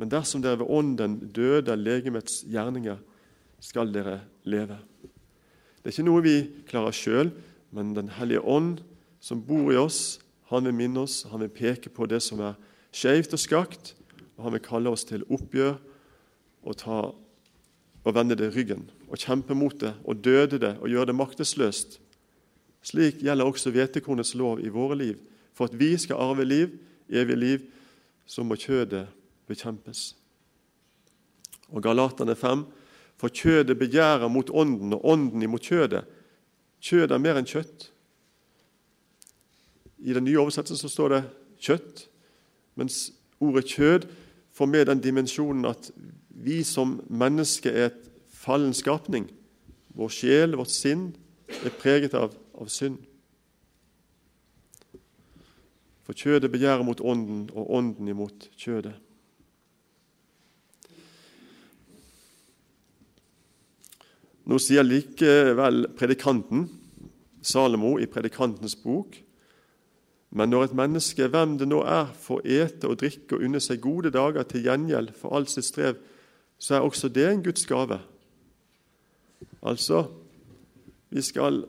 Men 0.00 0.12
dersom 0.12 0.40
dere 0.40 0.64
ved 0.64 0.72
ånden 0.72 1.20
døde 1.36 1.76
av 1.76 1.80
legemets 1.80 2.42
gjerninger, 2.48 3.00
skal 3.62 3.92
dere 3.94 4.18
leve. 4.44 4.76
Det 5.82 5.90
er 5.90 5.94
ikke 5.94 6.06
noe 6.06 6.24
vi 6.24 6.36
klarer 6.68 6.94
sjøl, 6.94 7.32
men 7.72 7.94
Den 7.94 8.10
hellige 8.18 8.42
ånd 8.42 8.82
som 9.22 9.40
bor 9.40 9.72
i 9.72 9.78
oss, 9.80 10.20
han 10.50 10.66
vil 10.66 10.74
minne 10.76 11.06
oss, 11.06 11.22
han 11.30 11.40
vil 11.40 11.48
peke 11.48 11.88
på 11.88 12.06
det 12.06 12.20
som 12.20 12.42
er 12.44 12.58
skeivt 12.92 13.32
og 13.32 13.40
skakt, 13.40 13.94
og 14.36 14.44
han 14.44 14.52
vil 14.58 14.66
kalle 14.66 14.90
oss 14.90 15.06
til 15.08 15.24
oppgjør 15.30 15.78
og, 16.62 16.76
ta, 16.76 17.00
og 18.04 18.14
vende 18.14 18.36
det 18.36 18.52
ryggen 18.52 18.90
og 19.08 19.16
kjempe 19.16 19.56
mot 19.56 19.78
det 19.80 19.94
og 20.04 20.20
døde 20.20 20.58
det 20.60 20.76
og 20.82 20.90
gjøre 20.90 21.12
det 21.12 21.16
maktesløst 21.16 22.02
slik 22.82 23.22
gjelder 23.22 23.46
også 23.46 23.70
hvetekornets 23.70 24.34
lov 24.38 24.60
i 24.60 24.70
våre 24.72 24.98
liv. 24.98 25.18
For 25.54 25.70
at 25.70 25.78
vi 25.78 25.94
skal 26.00 26.20
arve 26.20 26.44
liv, 26.44 26.74
evig 27.08 27.36
liv, 27.38 27.66
så 28.26 28.42
må 28.42 28.56
kjødet 28.58 29.06
bekjempes. 29.46 30.14
Og 31.70 31.82
Galaterne 31.82 32.34
5.: 32.36 32.64
For 33.22 33.30
kjødet 33.30 33.78
begjærer 33.78 34.26
mot 34.28 34.50
ånden, 34.50 34.96
og 34.96 35.04
ånden 35.06 35.42
imot 35.46 35.62
kjødet. 35.62 36.02
Kjødet 36.82 37.14
er 37.14 37.22
mer 37.22 37.38
enn 37.38 37.46
kjøtt. 37.46 37.86
I 40.02 40.16
den 40.16 40.26
nye 40.26 40.40
oversettelsen 40.42 40.82
så 40.82 40.90
står 40.90 41.14
det 41.14 41.20
kjøtt, 41.62 42.08
mens 42.74 43.12
ordet 43.38 43.68
kjød 43.70 44.08
får 44.50 44.66
med 44.66 44.88
den 44.90 45.04
dimensjonen 45.04 45.68
at 45.70 45.92
vi 46.42 46.64
som 46.66 46.98
menneske 47.06 47.70
er 47.70 47.92
et 47.92 48.00
fallen 48.34 48.74
skapning. 48.74 49.28
Vår 49.94 50.10
sjel, 50.10 50.58
vårt 50.58 50.74
sinn, 50.74 51.12
er 51.62 51.78
preget 51.78 52.16
av 52.18 52.34
av 52.62 52.70
synd. 52.70 52.98
For 56.02 56.18
kjødet 56.18 56.50
begjærer 56.52 56.84
mot 56.86 57.00
ånden, 57.00 57.46
og 57.54 57.70
ånden 57.74 58.10
imot 58.10 58.48
kjødet. 58.58 58.94
Nå 64.46 64.58
sier 64.58 64.82
likevel 64.86 65.86
predikanten, 65.98 66.66
Salomo, 67.42 67.96
i 67.98 68.06
Predikantens 68.06 68.76
bok 68.78 69.16
men 70.32 70.48
når 70.48 70.64
et 70.64 70.76
menneske, 70.76 71.26
hvem 71.28 71.58
det 71.60 71.66
nå 71.68 71.82
er, 71.84 72.08
får 72.16 72.46
ete 72.48 72.88
og 72.88 72.96
drikke 73.02 73.36
og 73.36 73.44
unne 73.44 73.60
seg 73.60 73.82
gode 73.84 74.08
dager 74.14 74.46
til 74.48 74.64
gjengjeld 74.64 75.12
for 75.18 75.36
alt 75.36 75.52
sitt 75.52 75.66
strev, 75.68 75.98
så 76.56 76.78
er 76.78 76.86
også 76.86 77.10
det 77.12 77.26
en 77.28 77.42
Guds 77.44 77.66
gave. 77.68 77.98
Altså, 79.60 80.06
vi 81.12 81.20
skal 81.20 81.66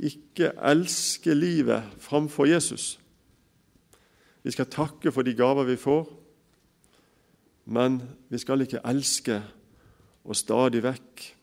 ikke 0.00 0.54
elske 0.64 1.36
livet 1.36 1.92
framfor 2.00 2.48
Jesus. 2.48 2.94
Vi 4.42 4.56
skal 4.56 4.72
takke 4.72 5.12
for 5.12 5.22
de 5.22 5.36
gaver 5.36 5.68
vi 5.68 5.76
får, 5.76 6.08
men 7.68 8.00
vi 8.32 8.40
skal 8.40 8.64
ikke 8.64 8.80
elske 8.88 9.42
og 10.24 10.36
stadig 10.40 10.80
vekk 10.84 11.33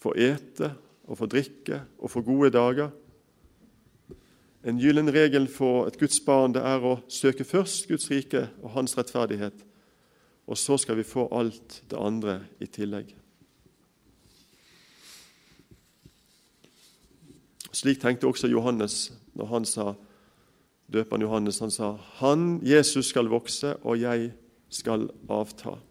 få 0.00 0.14
ete 0.16 0.72
og 1.10 1.18
få 1.18 1.28
drikke 1.30 1.82
og 1.98 2.10
få 2.10 2.22
gode 2.24 2.50
dager. 2.54 2.90
En 4.64 4.80
gyllen 4.80 5.08
regel 5.12 5.48
for 5.48 5.88
et 5.88 5.98
Guds 6.00 6.20
barn 6.24 6.52
det 6.52 6.62
er 6.64 6.84
å 6.84 6.98
søke 7.08 7.46
først 7.48 7.88
Guds 7.88 8.10
rike 8.12 8.48
og 8.60 8.74
hans 8.76 8.96
rettferdighet, 8.98 9.64
og 10.46 10.58
så 10.58 10.76
skal 10.80 10.98
vi 11.00 11.06
få 11.06 11.28
alt 11.32 11.80
det 11.88 11.98
andre 11.98 12.40
i 12.60 12.68
tillegg. 12.68 13.14
Slik 17.72 18.00
tenkte 18.02 18.28
også 18.28 18.50
Johannes 18.50 19.12
når 19.38 19.52
han 19.52 19.64
sa, 19.68 19.92
døperen 20.90 21.22
Johannes 21.22 21.60
han 21.62 21.70
sa, 21.70 21.96
'Han, 22.18 22.60
Jesus, 22.62 23.06
skal 23.06 23.30
vokse, 23.30 23.76
og 23.76 24.00
jeg 24.00 24.32
skal 24.68 25.08
avta'. 25.28 25.89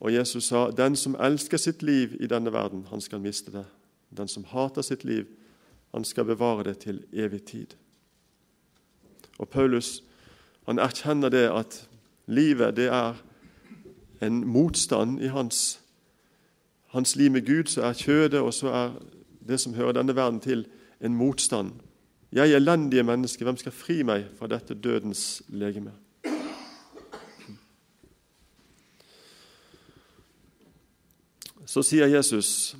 Og 0.00 0.14
Jesus 0.14 0.44
sa, 0.44 0.70
'Den 0.70 0.96
som 0.96 1.16
elsker 1.20 1.56
sitt 1.56 1.82
liv 1.82 2.16
i 2.20 2.26
denne 2.26 2.52
verden, 2.52 2.86
han 2.90 3.00
skal 3.00 3.20
miste 3.20 3.52
det.' 3.52 3.66
'Den 4.16 4.28
som 4.28 4.44
hater 4.44 4.82
sitt 4.82 5.04
liv, 5.04 5.26
Han 5.94 6.04
skal 6.04 6.24
bevare 6.24 6.64
det 6.64 6.78
til 6.78 7.04
evig 7.12 7.42
tid. 7.42 7.66
Og 9.38 9.48
Paulus 9.48 10.04
han 10.66 10.78
erkjenner 10.78 11.28
det 11.28 11.48
at 11.50 11.88
livet 12.26 12.76
det 12.76 12.86
er 12.86 13.14
en 14.22 14.46
motstand 14.46 15.22
i 15.22 15.26
hans, 15.26 15.80
hans 16.86 17.16
liv 17.16 17.30
med 17.30 17.46
Gud. 17.46 17.66
Så 17.66 17.82
er 17.82 17.92
kjødet 17.92 18.40
og 18.40 18.54
så 18.54 18.68
er 18.68 18.90
det 19.48 19.60
som 19.60 19.74
hører 19.74 19.92
denne 19.92 20.16
verden 20.16 20.40
til, 20.40 20.66
en 21.00 21.14
motstand. 21.14 21.72
Jeg 22.32 22.54
elendige 22.54 23.02
menneske, 23.02 23.44
hvem 23.44 23.56
skal 23.56 23.72
fri 23.72 24.02
meg 24.02 24.26
fra 24.38 24.46
dette 24.46 24.74
dødens 24.74 25.42
legeme? 25.48 25.92
Så 31.70 31.84
sier 31.86 32.08
Jesus, 32.10 32.76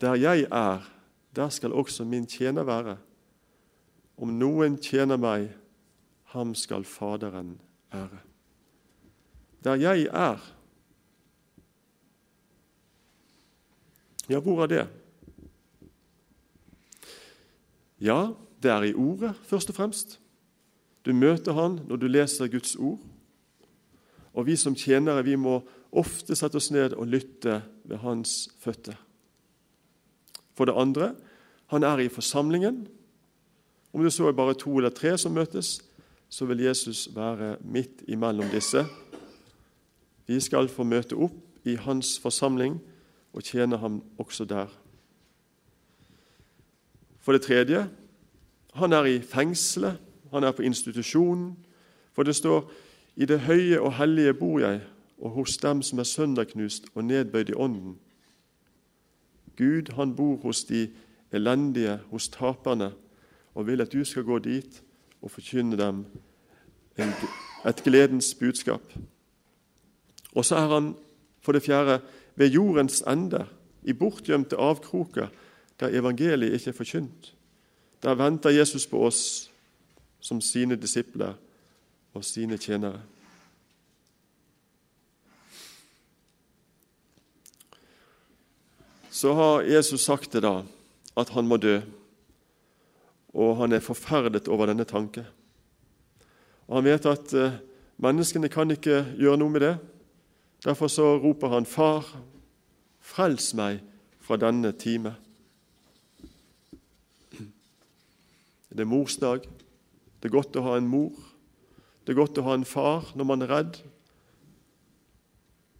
der 0.00 0.16
jeg 0.18 0.48
er, 0.50 0.82
der 1.36 1.48
skal 1.48 1.72
også 1.72 2.04
min 2.04 2.26
tjener 2.26 2.66
være. 2.66 2.96
Om 4.18 4.32
noen 4.40 4.74
tjener 4.82 5.20
meg, 5.22 5.52
ham 6.34 6.54
skal 6.58 6.82
Faderen 6.84 7.60
ære. 7.94 8.18
Der 9.62 9.78
jeg 9.78 10.08
er 10.10 10.42
Ja, 14.30 14.38
hvor 14.40 14.62
er 14.62 14.66
det? 14.66 14.88
Ja, 18.00 18.32
det 18.62 18.70
er 18.70 18.82
i 18.82 18.94
Ordet, 18.94 19.34
først 19.44 19.70
og 19.70 19.74
fremst. 19.74 20.20
Du 21.06 21.12
møter 21.12 21.52
Han 21.52 21.80
når 21.86 21.96
du 21.96 22.06
leser 22.06 22.48
Guds 22.48 22.76
ord. 22.76 22.98
Og 24.32 24.46
vi 24.46 24.56
som 24.56 24.74
tjenere 24.74 25.24
vi 25.24 25.36
må 25.36 25.60
ofte 25.92 26.36
sette 26.38 26.56
oss 26.56 26.70
ned 26.72 26.96
og 26.96 27.10
lytte 27.12 27.60
ved 27.84 28.00
Hans 28.02 28.48
føtter. 28.60 28.96
For 30.56 30.68
det 30.68 30.76
andre 30.76 31.12
han 31.72 31.82
er 31.82 32.02
i 32.04 32.08
forsamlingen. 32.12 32.86
Om 33.92 34.02
det 34.04 34.12
så 34.12 34.28
er 34.28 34.36
bare 34.36 34.54
to 34.54 34.76
eller 34.76 34.92
tre 34.92 35.16
som 35.18 35.32
møtes, 35.32 35.80
så 36.28 36.44
vil 36.44 36.60
Jesus 36.60 37.08
være 37.16 37.56
midt 37.60 38.04
imellom 38.08 38.48
disse. 38.52 38.84
Vi 40.26 40.40
skal 40.40 40.68
få 40.68 40.84
møte 40.84 41.16
opp 41.16 41.66
i 41.68 41.74
hans 41.76 42.18
forsamling 42.20 42.78
og 43.32 43.44
tjene 43.44 43.76
ham 43.80 44.02
også 44.18 44.44
der. 44.44 44.68
For 47.20 47.32
det 47.32 47.42
tredje 47.42 47.86
han 48.74 48.92
er 48.92 49.04
i 49.04 49.20
fengselet, 49.20 49.98
han 50.32 50.44
er 50.44 50.52
på 50.52 50.62
institusjonen. 50.62 51.56
For 52.12 52.22
det 52.22 52.36
står 52.36 52.70
i 53.16 53.28
det 53.28 53.40
høye 53.40 53.80
og 53.80 53.94
hellige 53.96 54.34
bor 54.34 54.60
jeg, 54.60 54.80
og 55.22 55.30
hos 55.30 55.56
dem 55.56 55.82
som 55.82 55.98
er 56.02 56.08
sønderknust 56.08 56.88
og 56.94 57.04
nedbøyd 57.04 57.48
i 57.48 57.54
ånden. 57.54 57.94
Gud, 59.56 59.92
han 59.94 60.16
bor 60.16 60.36
hos 60.42 60.64
de 60.64 60.88
elendige, 61.32 62.00
hos 62.10 62.28
taperne, 62.28 62.92
og 63.54 63.66
vil 63.66 63.80
at 63.80 63.92
du 63.92 64.04
skal 64.04 64.24
gå 64.24 64.38
dit 64.38 64.82
og 65.22 65.30
forkynne 65.30 65.78
dem 65.78 66.04
et 67.66 67.82
gledens 67.84 68.34
budskap. 68.34 68.82
Og 70.34 70.44
så 70.44 70.56
er 70.56 70.74
han 70.74 70.94
for 71.40 71.52
det 71.52 71.62
fjerde 71.62 72.00
ved 72.36 72.50
jordens 72.50 73.02
ende, 73.06 73.46
i 73.82 73.92
bortgjemte 73.92 74.56
avkroker 74.56 75.26
der 75.80 75.88
evangeliet 75.98 76.52
ikke 76.52 76.70
er 76.70 76.74
forkynt. 76.74 77.34
Der 78.02 78.14
venter 78.14 78.50
Jesus 78.50 78.86
på 78.86 79.06
oss 79.06 79.50
som 80.20 80.40
sine 80.40 80.76
disipler 80.76 81.34
og 82.14 82.24
sine 82.24 82.56
tjenere. 82.56 83.02
Så 89.22 89.32
har 89.32 89.62
Jesus 89.62 90.02
sagt 90.02 90.32
det 90.34 90.40
da, 90.42 90.64
at 91.14 91.28
han 91.30 91.46
må 91.46 91.54
dø, 91.62 91.76
og 93.38 93.52
han 93.60 93.70
er 93.70 93.84
forferdet 93.84 94.48
over 94.50 94.66
denne 94.66 94.82
tanke. 94.82 95.22
Og 96.66 96.80
Han 96.80 96.84
vet 96.88 97.06
at 97.06 97.34
eh, 97.38 97.54
menneskene 98.02 98.50
kan 98.50 98.74
ikke 98.74 99.04
gjøre 99.14 99.38
noe 99.38 99.52
med 99.54 99.62
det. 99.62 99.76
Derfor 100.64 100.90
så 100.90 101.06
roper 101.22 101.54
han, 101.54 101.66
'Far, 101.66 102.02
frels 102.98 103.54
meg 103.54 103.78
fra 104.18 104.36
denne 104.36 104.72
time'. 104.72 105.14
Det 108.74 108.80
er 108.80 108.90
morsdag. 108.90 109.46
Det 110.18 110.32
er 110.32 110.34
godt 110.34 110.56
å 110.56 110.66
ha 110.66 110.76
en 110.76 110.90
mor. 110.90 111.14
Det 112.06 112.10
er 112.10 112.18
godt 112.18 112.42
å 112.42 112.48
ha 112.50 112.58
en 112.58 112.66
far 112.66 113.14
når 113.14 113.24
man 113.24 113.42
er 113.42 113.54
redd. 113.54 113.82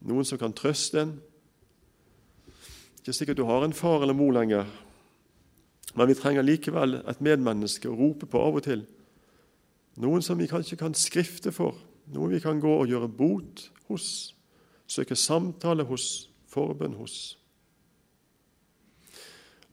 Noen 0.01 0.25
som 0.25 0.39
kan 0.39 0.55
trøste 0.55 1.03
en. 1.03 1.19
Ikke 3.03 3.17
sikkert 3.17 3.41
du 3.41 3.45
har 3.49 3.65
en 3.67 3.75
far 3.75 4.05
eller 4.05 4.15
mor 4.15 4.31
lenger, 4.31 4.69
men 5.99 6.07
vi 6.09 6.15
trenger 6.15 6.47
likevel 6.47 7.01
et 7.03 7.21
medmenneske 7.21 7.91
å 7.91 7.97
rope 7.99 8.29
på 8.31 8.39
av 8.39 8.61
og 8.61 8.63
til. 8.63 8.85
Noen 9.99 10.23
som 10.23 10.39
vi 10.39 10.47
kanskje 10.47 10.79
kan 10.79 10.95
skrifte 10.95 11.51
for, 11.53 11.75
noen 12.15 12.31
vi 12.31 12.41
kan 12.41 12.63
gå 12.63 12.77
og 12.79 12.87
gjøre 12.89 13.11
bot 13.11 13.67
hos, 13.91 14.07
søke 14.87 15.19
samtale 15.19 15.83
hos, 15.91 16.31
forbønn 16.47 16.95
hos. 17.01 17.35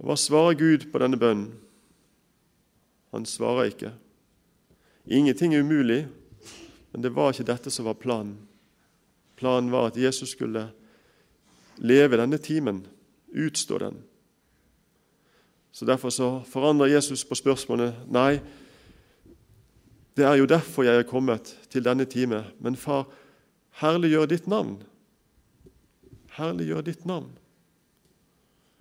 Og 0.02 0.10
Hva 0.10 0.18
svarer 0.18 0.58
Gud 0.58 0.90
på 0.90 1.06
denne 1.06 1.22
bønnen? 1.22 1.54
Han 3.14 3.30
svarer 3.30 3.70
ikke. 3.70 3.94
Ingenting 5.06 5.54
er 5.54 5.62
umulig, 5.62 6.08
men 6.92 7.06
det 7.06 7.14
var 7.14 7.34
ikke 7.34 7.52
dette 7.54 7.72
som 7.74 7.86
var 7.86 8.02
planen. 8.02 8.40
Planen 9.38 9.70
var 9.72 9.90
at 9.90 9.98
Jesus 9.98 10.34
skulle 10.34 10.72
leve 11.78 12.18
denne 12.18 12.42
timen, 12.42 12.84
utstå 13.34 13.78
den. 13.78 14.02
Så 15.72 15.86
Derfor 15.86 16.10
så 16.10 16.42
forandrer 16.46 16.88
Jesus 16.88 17.26
på 17.26 17.36
spørsmålet. 17.36 17.96
Nei, 18.08 18.40
det 20.18 20.26
er 20.26 20.36
jo 20.36 20.46
derfor 20.46 20.84
jeg 20.84 21.00
er 21.00 21.08
kommet 21.08 21.58
til 21.70 21.86
denne 21.86 22.06
time. 22.06 22.44
Men 22.60 22.76
far, 22.76 23.08
herliggjør 23.80 24.26
ditt 24.26 24.48
navn. 24.48 24.82
Herliggjør 26.36 26.82
ditt 26.82 27.06
navn. 27.06 27.30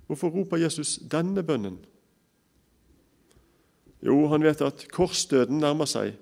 Hvorfor 0.07 0.29
roper 0.29 0.57
Jesus 0.57 0.97
denne 0.99 1.43
bønnen? 1.43 1.79
Jo, 4.03 4.27
han 4.27 4.43
vet 4.43 4.61
at 4.61 4.87
korsdøden 4.93 5.59
nærmer 5.59 5.85
seg. 5.85 6.15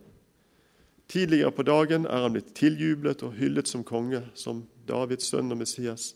Tidligere 1.08 1.52
på 1.52 1.62
dagen 1.62 2.06
er 2.06 2.24
han 2.24 2.34
blitt 2.34 2.54
tiljublet 2.56 3.22
og 3.22 3.36
hyllet 3.38 3.68
som 3.68 3.84
konge, 3.84 4.24
som 4.34 4.64
Davids 4.88 5.28
sønn 5.30 5.52
og 5.54 5.60
Messias. 5.60 6.14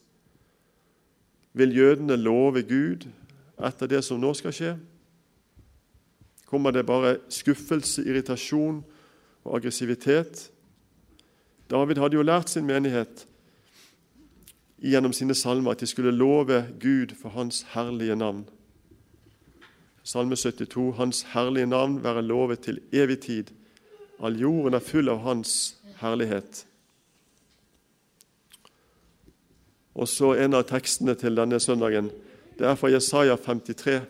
Vil 1.52 1.76
jødene 1.76 2.16
love 2.16 2.62
Gud 2.62 3.08
etter 3.66 3.86
det 3.90 4.04
som 4.04 4.20
nå 4.20 4.32
skal 4.38 4.54
skje? 4.54 4.76
Kommer 6.46 6.74
det 6.74 6.86
bare 6.86 7.18
skuffelse, 7.30 8.02
irritasjon 8.06 8.80
og 9.44 9.56
aggressivitet? 9.56 10.50
David 11.70 12.00
hadde 12.02 12.18
jo 12.18 12.26
lært 12.26 12.50
sin 12.50 12.66
menighet 12.66 13.26
gjennom 14.80 15.12
sine 15.12 15.36
salmer 15.36 15.74
at 15.74 15.82
de 15.82 15.86
skulle 15.86 16.14
love 16.14 16.64
Gud 16.80 17.14
for 17.20 17.34
Hans 17.36 17.62
herlige 17.74 18.16
navn. 18.16 18.48
Salme 20.02 20.36
72.: 20.36 20.96
Hans 20.96 21.22
herlige 21.22 21.66
navn 21.66 22.02
være 22.02 22.22
lovet 22.22 22.60
til 22.60 22.80
evig 22.92 23.20
tid. 23.20 23.44
All 24.22 24.40
jorden 24.40 24.74
er 24.74 24.82
full 24.84 25.08
av 25.08 25.18
Hans 25.18 25.76
herlighet. 26.00 26.66
Og 29.94 30.08
så 30.08 30.34
En 30.34 30.54
av 30.54 30.62
tekstene 30.62 31.14
til 31.14 31.36
denne 31.36 31.60
søndagen 31.60 32.10
det 32.58 32.66
er 32.68 32.74
fra 32.74 32.90
Jesaja 32.92 33.36
53. 33.36 34.00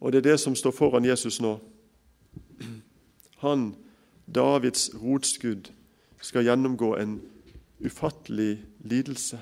Og 0.00 0.12
det 0.12 0.18
er 0.18 0.30
det 0.30 0.40
som 0.40 0.54
står 0.54 0.70
foran 0.70 1.04
Jesus 1.04 1.40
nå. 1.40 1.58
Han, 3.40 3.74
Davids 4.34 4.90
rotskudd, 5.02 5.70
skal 6.20 6.44
gjennomgå 6.44 6.96
en 6.96 7.20
ufattelig 7.80 8.64
lidelse. 8.84 9.40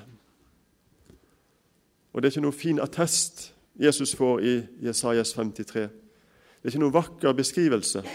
Og 2.13 2.21
det 2.21 2.29
er 2.29 2.31
ikke 2.31 2.45
noe 2.47 2.55
fin 2.55 2.79
attest 2.79 3.51
Jesus 3.75 4.15
får 4.15 4.39
i 4.39 4.55
Jesajas 4.87 5.33
53. 5.35 5.81
Det 5.81 6.63
er 6.63 6.71
ikke 6.71 6.83
noen 6.85 6.95
vakker 6.95 7.35
beskrivelse. 7.35 8.05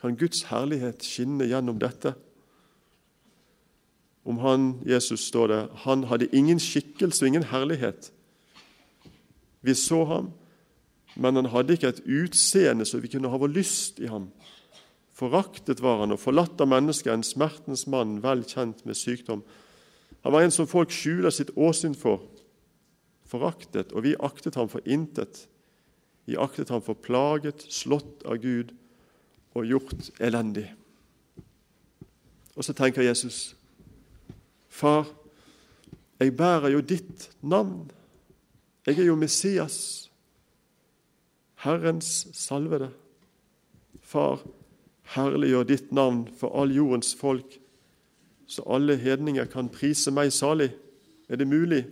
Kan 0.00 0.16
Guds 0.16 0.44
herlighet 0.46 1.02
skinne 1.02 1.48
gjennom 1.50 1.80
dette? 1.82 2.14
Om 4.24 4.38
han, 4.40 4.70
Jesus, 4.88 5.26
står 5.28 5.48
det, 5.48 5.60
han 5.84 6.04
hadde 6.08 6.30
ingen 6.32 6.60
skikkelse 6.60 7.24
og 7.24 7.28
ingen 7.28 7.46
herlighet. 7.50 8.12
Vi 9.64 9.74
så 9.74 10.04
ham, 10.08 10.30
men 11.16 11.36
han 11.36 11.50
hadde 11.52 11.76
ikke 11.76 11.92
et 11.92 12.02
utseende 12.08 12.86
så 12.88 12.98
vi 13.00 13.10
kunne 13.12 13.30
ha 13.30 13.38
vår 13.40 13.52
lyst 13.52 14.00
i 14.00 14.08
ham. 14.10 14.30
Foraktet 15.14 15.82
var 15.82 16.00
han 16.02 16.12
og 16.16 16.18
forlatt 16.18 16.60
av 16.60 16.68
mennesket, 16.72 17.12
en 17.12 17.26
smertens 17.26 17.86
mann, 17.86 18.18
vel 18.24 18.42
kjent 18.48 18.82
med 18.88 18.98
sykdom. 18.98 19.44
Han 20.24 20.32
var 20.32 20.42
en 20.42 20.54
som 20.54 20.66
folk 20.66 20.90
skjuler 20.90 21.30
sitt 21.30 21.52
åsyn 21.54 21.94
for 21.94 22.24
foraktet, 23.28 23.92
og 23.92 24.06
vi 24.06 24.16
aktet 24.18 24.56
ham 24.58 24.70
for 24.72 24.82
intet. 24.88 25.44
Vi 26.26 26.38
aktet 26.40 26.72
ham 26.72 26.82
for 26.82 26.98
plaget, 26.98 27.66
slått 27.68 28.24
av 28.26 28.40
Gud 28.42 28.72
og 29.54 29.68
gjort 29.68 30.10
elendig. 30.18 30.66
Og 32.54 32.64
så 32.64 32.74
tenker 32.74 33.04
Jesus, 33.04 33.54
Far, 34.74 35.06
jeg 36.18 36.32
bærer 36.36 36.72
jo 36.74 36.80
ditt 36.82 37.28
navn. 37.42 37.90
Jeg 38.86 38.98
er 38.98 39.06
jo 39.06 39.14
Messias. 39.14 40.10
Herrens 41.62 42.26
salvede. 42.32 42.90
Far, 44.02 44.42
herliggjør 45.14 45.68
ditt 45.68 45.92
navn 45.94 46.24
for 46.40 46.50
all 46.58 46.74
jordens 46.74 47.14
folk, 47.14 47.54
så 48.46 48.64
alle 48.66 48.96
hedninger 48.98 49.46
kan 49.52 49.70
prise 49.72 50.10
meg 50.10 50.32
salig. 50.34 50.72
Er 51.28 51.38
det 51.38 51.46
mulig? 51.48 51.84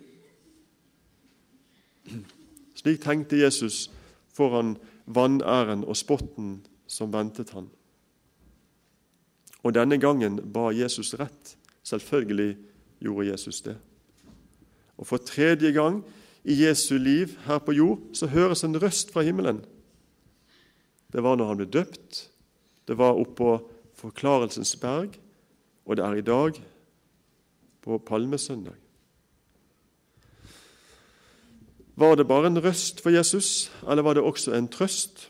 Slik 2.74 3.00
tenkte 3.06 3.38
Jesus 3.38 3.86
foran 4.34 4.74
vanæren 5.06 5.86
og 5.86 5.96
spotten 5.96 6.58
som 6.86 7.14
ventet 7.14 7.54
han. 7.54 7.70
Og 9.62 9.74
denne 9.78 10.02
gangen 10.02 10.42
ba 10.52 10.72
Jesus 10.74 11.14
rett. 11.14 11.56
Selvfølgelig 11.82 12.71
gjorde 13.02 13.28
Jesus 13.30 13.60
det. 13.66 13.76
Og 14.96 15.06
for 15.06 15.22
tredje 15.22 15.72
gang 15.74 16.02
i 16.44 16.56
Jesu 16.64 16.96
liv 16.98 17.36
her 17.46 17.58
på 17.58 17.74
jord 17.74 18.02
så 18.14 18.26
høres 18.30 18.64
en 18.64 18.78
røst 18.82 19.12
fra 19.12 19.22
himmelen. 19.26 19.62
Det 21.12 21.22
var 21.22 21.36
når 21.36 21.50
han 21.50 21.60
ble 21.60 21.68
døpt, 21.70 22.28
det 22.88 22.98
var 22.98 23.18
oppå 23.18 23.60
Forklarelsens 24.02 24.74
berg, 24.82 25.14
og 25.86 25.96
det 25.96 26.04
er 26.04 26.14
i 26.18 26.24
dag, 26.26 26.56
på 27.82 27.98
palmesøndag. 27.98 28.74
Var 31.94 32.14
det 32.14 32.26
bare 32.26 32.46
en 32.46 32.64
røst 32.64 33.02
for 33.02 33.10
Jesus, 33.10 33.70
eller 33.90 34.02
var 34.02 34.14
det 34.14 34.22
også 34.22 34.54
en 34.54 34.68
trøst? 34.68 35.28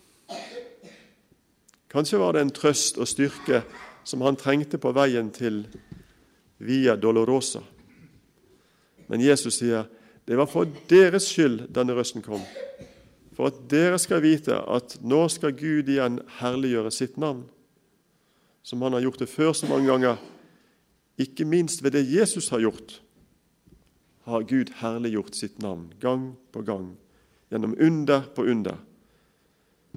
Kanskje 1.91 2.19
var 2.19 2.33
det 2.33 2.43
en 2.47 2.55
trøst 2.55 2.99
og 2.99 3.09
styrke 3.09 3.63
som 4.05 4.23
han 4.25 4.37
trengte 4.37 4.79
på 4.81 4.93
veien 4.97 5.29
til 5.35 5.67
Via 6.63 6.95
Dolorosa. 6.97 7.63
Men 9.11 9.21
Jesus 9.21 9.59
sier 9.59 9.89
det 10.25 10.39
var 10.39 10.47
for 10.47 10.69
deres 10.91 11.27
skyld 11.33 11.67
denne 11.75 11.97
røsten 11.97 12.23
kom, 12.23 12.43
for 13.35 13.51
at 13.51 13.59
dere 13.71 13.99
skal 13.99 14.23
vite 14.23 14.55
at 14.55 14.95
nå 15.03 15.25
skal 15.33 15.57
Gud 15.59 15.91
igjen 15.91 16.21
herliggjøre 16.39 16.93
sitt 16.95 17.19
navn, 17.19 17.43
som 18.63 18.85
han 18.87 18.95
har 18.95 19.03
gjort 19.03 19.25
det 19.25 19.31
før 19.33 19.51
så 19.59 19.67
mange 19.67 19.91
ganger. 19.91 20.21
Ikke 21.19 21.45
minst 21.49 21.83
ved 21.83 21.97
det 21.97 22.07
Jesus 22.07 22.53
har 22.55 22.63
gjort, 22.63 23.01
har 24.31 24.47
Gud 24.47 24.71
herliggjort 24.79 25.35
sitt 25.35 25.59
navn 25.63 25.91
gang 26.01 26.37
på 26.55 26.63
gang, 26.63 26.93
gjennom 27.51 27.75
under 27.83 28.23
på 28.37 28.47
under. 28.47 28.79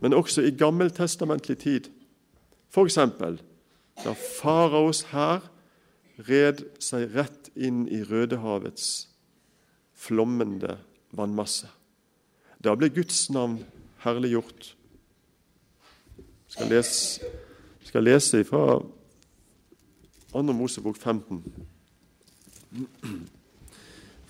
Men 0.02 0.18
også 0.18 0.42
i 0.42 0.56
gammeltestamentlig 0.58 1.60
tid, 1.62 1.92
f.eks. 2.74 2.98
da 4.04 4.16
faraos 4.42 5.06
hær 5.14 5.46
red 6.24 6.64
seg 6.84 7.12
rett 7.16 7.50
inn 7.56 7.86
i 7.92 8.02
Rødehavets 8.06 9.08
flommende 9.96 10.78
vannmasse. 11.16 11.68
Da 12.60 12.76
ble 12.76 12.90
Guds 12.94 13.28
navn 13.34 13.60
herliggjort. 14.04 14.74
Jeg 16.56 16.84
skal 16.86 18.06
lese, 18.06 18.44
fra 18.48 18.80
2. 20.32 20.44
Mosebok 20.56 20.98
15. 20.98 21.44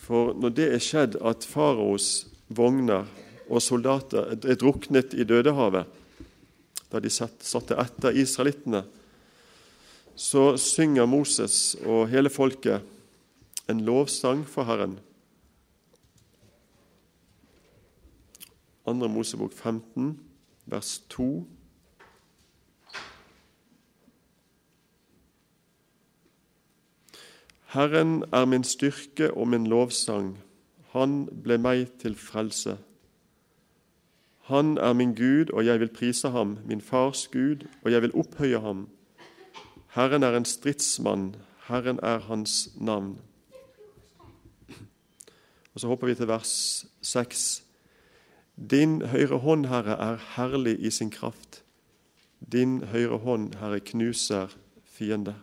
For 0.06 0.34
når 0.38 0.54
det 0.58 0.68
er 0.74 0.84
skjedd 0.84 1.20
at 1.26 1.46
faraos 1.50 2.26
vogner 2.48 3.08
og 3.46 3.62
soldater 3.62 4.34
er 4.36 4.58
druknet 4.58 5.14
i 5.18 5.26
Dødehavet, 5.26 5.86
da 6.92 7.02
de 7.02 7.10
satte 7.12 7.78
etter 7.82 8.18
israelittene, 8.18 8.84
så 10.16 10.58
synger 10.58 11.06
Moses 11.06 11.76
og 11.86 12.08
hele 12.10 12.30
folket 12.30 12.82
en 13.70 13.82
lovsang 13.82 14.46
for 14.48 14.64
Herren. 14.64 15.00
2. 18.86 18.94
Mosebok 18.94 19.54
15, 19.54 20.20
vers 20.66 21.00
2. 21.10 21.48
Herren 27.66 28.24
er 28.32 28.46
min 28.46 28.64
styrke 28.64 29.34
og 29.34 29.48
min 29.48 29.68
lovsang, 29.68 30.38
han 30.94 31.26
ble 31.44 31.58
meg 31.60 31.90
til 32.00 32.16
frelse. 32.16 32.78
Han 34.48 34.78
er 34.78 34.94
min 34.94 35.16
Gud, 35.16 35.50
og 35.52 35.66
jeg 35.66 35.80
vil 35.80 35.90
prise 35.90 36.30
ham, 36.30 36.58
min 36.66 36.82
fars 36.82 37.28
Gud, 37.28 37.66
og 37.84 37.92
jeg 37.92 38.02
vil 38.02 38.16
opphøye 38.16 38.60
ham. 38.60 38.88
Herren 39.96 40.24
er 40.24 40.36
en 40.36 40.46
stridsmann, 40.46 41.36
Herren 41.68 42.00
er 42.04 42.20
hans 42.20 42.70
navn. 42.76 43.22
Og 45.74 45.80
Så 45.80 45.88
hopper 45.88 46.08
vi 46.08 46.16
til 46.16 46.28
vers 46.28 46.86
6. 47.02 47.64
Din 48.72 49.02
høyre 49.02 49.38
hånd, 49.40 49.66
Herre, 49.66 49.96
er 49.96 50.18
herlig 50.36 50.80
i 50.80 50.92
sin 50.92 51.12
kraft. 51.12 51.64
Din 52.52 52.84
høyre 52.84 53.18
hånd, 53.18 53.56
Herre, 53.56 53.80
knuser 53.80 54.48
fiender. 54.84 55.40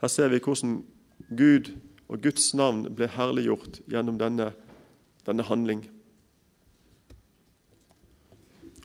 Her 0.00 0.08
ser 0.08 0.28
vi 0.28 0.38
hvordan 0.38 0.84
Gud 1.28 1.70
og 2.08 2.22
Guds 2.22 2.54
navn 2.54 2.88
ble 2.94 3.06
herliggjort 3.06 3.80
gjennom 3.86 4.18
denne, 4.18 4.52
denne 5.26 5.46
handling. 5.46 5.86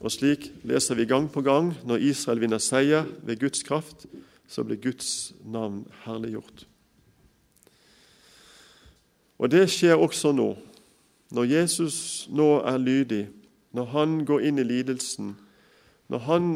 Og 0.03 0.11
slik 0.11 0.49
leser 0.67 0.99
vi 0.99 1.07
gang 1.07 1.29
på 1.31 1.41
gang 1.45 1.71
når 1.87 2.03
Israel 2.03 2.41
vinner 2.43 2.59
seier 2.59 3.07
ved 3.23 3.39
Guds 3.39 3.63
kraft, 3.63 4.05
så 4.47 4.65
blir 4.67 4.81
Guds 4.83 5.31
navn 5.47 5.85
herliggjort. 6.03 6.65
Og 9.39 9.51
det 9.51 9.63
skjer 9.71 9.95
også 9.95 10.33
nå. 10.35 10.51
Når 11.33 11.49
Jesus 11.49 11.97
nå 12.29 12.59
er 12.67 12.77
lydig, 12.77 13.23
når 13.73 13.89
han 13.95 14.19
går 14.27 14.43
inn 14.49 14.59
i 14.61 14.67
lidelsen, 14.67 15.33
når 16.11 16.25
han 16.27 16.49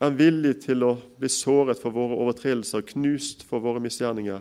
er 0.00 0.16
villig 0.16 0.54
til 0.64 0.86
å 0.86 0.94
bli 1.18 1.28
såret 1.28 1.82
for 1.82 1.92
våre 1.94 2.16
overtredelser, 2.22 2.86
knust 2.94 3.44
for 3.44 3.62
våre 3.64 3.82
misgjerninger, 3.84 4.40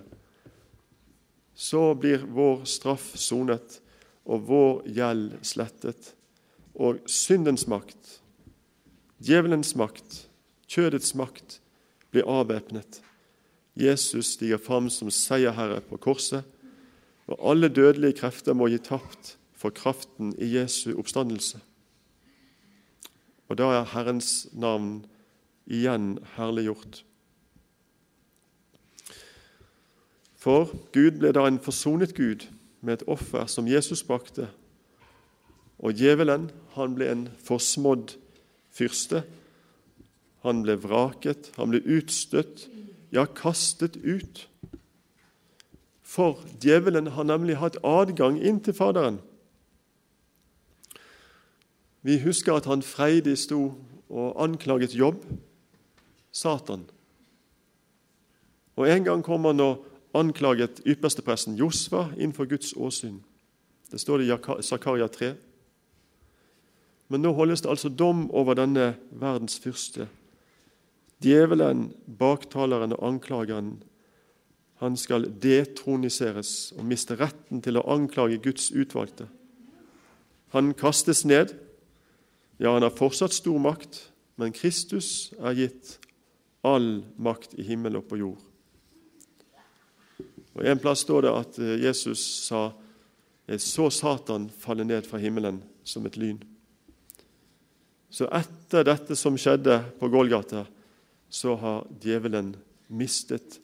så 1.54 1.84
blir 1.98 2.24
vår 2.30 2.64
straff 2.70 3.12
sonet 3.20 3.80
og 4.24 4.46
vår 4.48 4.84
gjeld 4.94 5.40
slettet. 5.46 6.14
Og 6.74 7.04
syndens 7.10 7.68
makt, 7.70 8.23
djevelens 9.24 9.76
makt, 9.76 10.28
kjødets 10.68 11.16
makt 11.16 11.60
blir 12.12 12.28
avvæpnet. 12.28 13.02
Jesus 13.76 14.34
stiger 14.36 14.58
fram 14.58 14.90
som 14.90 15.12
seierherre 15.12 15.82
på 15.82 15.98
korset, 15.98 16.44
og 17.28 17.52
alle 17.52 17.70
dødelige 17.70 18.20
krefter 18.20 18.54
må 18.54 18.68
gi 18.68 18.78
tapt 18.84 19.38
for 19.56 19.72
kraften 19.72 20.34
i 20.38 20.50
Jesu 20.58 20.92
oppstandelse. 21.00 21.62
Og 23.48 23.58
da 23.58 23.70
er 23.80 23.90
Herrens 23.94 24.48
navn 24.52 25.06
igjen 25.68 26.18
herliggjort. 26.36 27.04
For 30.36 30.68
Gud 30.92 31.22
ble 31.22 31.32
da 31.32 31.46
en 31.48 31.62
forsonet 31.64 32.16
Gud 32.18 32.50
med 32.82 33.00
et 33.00 33.08
offer 33.08 33.48
som 33.48 33.70
Jesus 33.70 34.04
brakte. 34.04 34.50
Og 35.80 35.96
djevelen 35.96 36.50
han 36.76 36.98
ble 36.98 37.08
en 37.12 37.24
forsmådd 37.48 38.18
fyrste. 38.74 39.24
Han 40.44 40.64
ble 40.66 40.76
vraket, 40.82 41.52
han 41.58 41.72
ble 41.72 41.80
utstøtt, 41.86 42.68
ja, 43.14 43.26
kastet 43.26 43.96
ut. 44.04 44.48
For 46.04 46.42
djevelen 46.62 47.14
har 47.16 47.26
nemlig 47.30 47.58
hatt 47.62 47.80
adgang 47.86 48.40
inn 48.42 48.60
til 48.62 48.76
Faderen. 48.78 49.22
Vi 52.04 52.20
husker 52.20 52.58
at 52.58 52.68
han 52.68 52.84
freidig 52.84 53.38
sto 53.40 53.72
og 54.12 54.44
anklaget 54.44 54.96
jobb, 54.98 55.24
Satan. 56.34 56.84
Og 58.76 58.90
En 58.90 59.04
gang 59.04 59.24
kom 59.24 59.46
han 59.46 59.60
og 59.60 59.86
anklaget 60.14 60.82
ypperstepresten 60.86 61.56
Josva 61.56 62.10
innenfor 62.18 62.46
Guds 62.50 62.74
åsyn. 62.74 63.22
Det 63.92 64.02
står 64.02 64.18
det 64.18 64.28
i 64.28 64.62
Zakaria 64.62 65.08
3. 65.08 65.36
Men 67.14 67.22
nå 67.22 67.30
holdes 67.38 67.62
det 67.62 67.70
altså 67.70 67.92
dom 67.94 68.24
over 68.34 68.58
denne 68.58 68.96
verdens 69.22 69.60
fyrste. 69.62 70.08
Djevelen, 71.22 71.92
baktaleren 72.08 72.96
og 72.96 73.04
anklageren, 73.06 73.76
han 74.82 74.96
skal 74.98 75.28
detroniseres 75.44 76.72
og 76.74 76.88
miste 76.90 77.14
retten 77.20 77.62
til 77.62 77.78
å 77.78 77.84
anklage 77.94 78.40
Guds 78.42 78.72
utvalgte. 78.74 79.28
Han 80.58 80.72
kastes 80.74 81.22
ned, 81.30 81.54
ja, 82.58 82.74
han 82.74 82.82
har 82.82 82.98
fortsatt 82.98 83.38
stor 83.38 83.62
makt, 83.62 84.00
men 84.42 84.56
Kristus 84.58 85.36
er 85.38 85.54
gitt 85.60 86.00
all 86.66 87.04
makt 87.22 87.54
i 87.62 87.68
himmel 87.68 88.00
og 88.02 88.08
på 88.10 88.18
jord. 88.24 88.42
Og 90.58 90.66
En 90.66 90.82
plass 90.82 91.06
står 91.06 91.28
det 91.28 91.36
at 91.36 91.62
eh, 91.62 91.78
Jesus 91.86 92.26
sa 92.48 92.72
så 93.62 93.90
Satan 93.92 94.50
falle 94.50 94.88
ned 94.88 95.06
fra 95.06 95.22
himmelen 95.22 95.62
som 95.86 96.10
et 96.10 96.18
lyn. 96.18 96.42
Så 98.14 98.28
etter 98.30 98.86
dette 98.86 99.18
som 99.18 99.38
skjedde 99.40 99.80
på 99.98 100.10
Golgata, 100.14 100.68
så 101.34 101.56
har 101.58 101.88
djevelen 102.04 102.52
mistet 102.94 103.58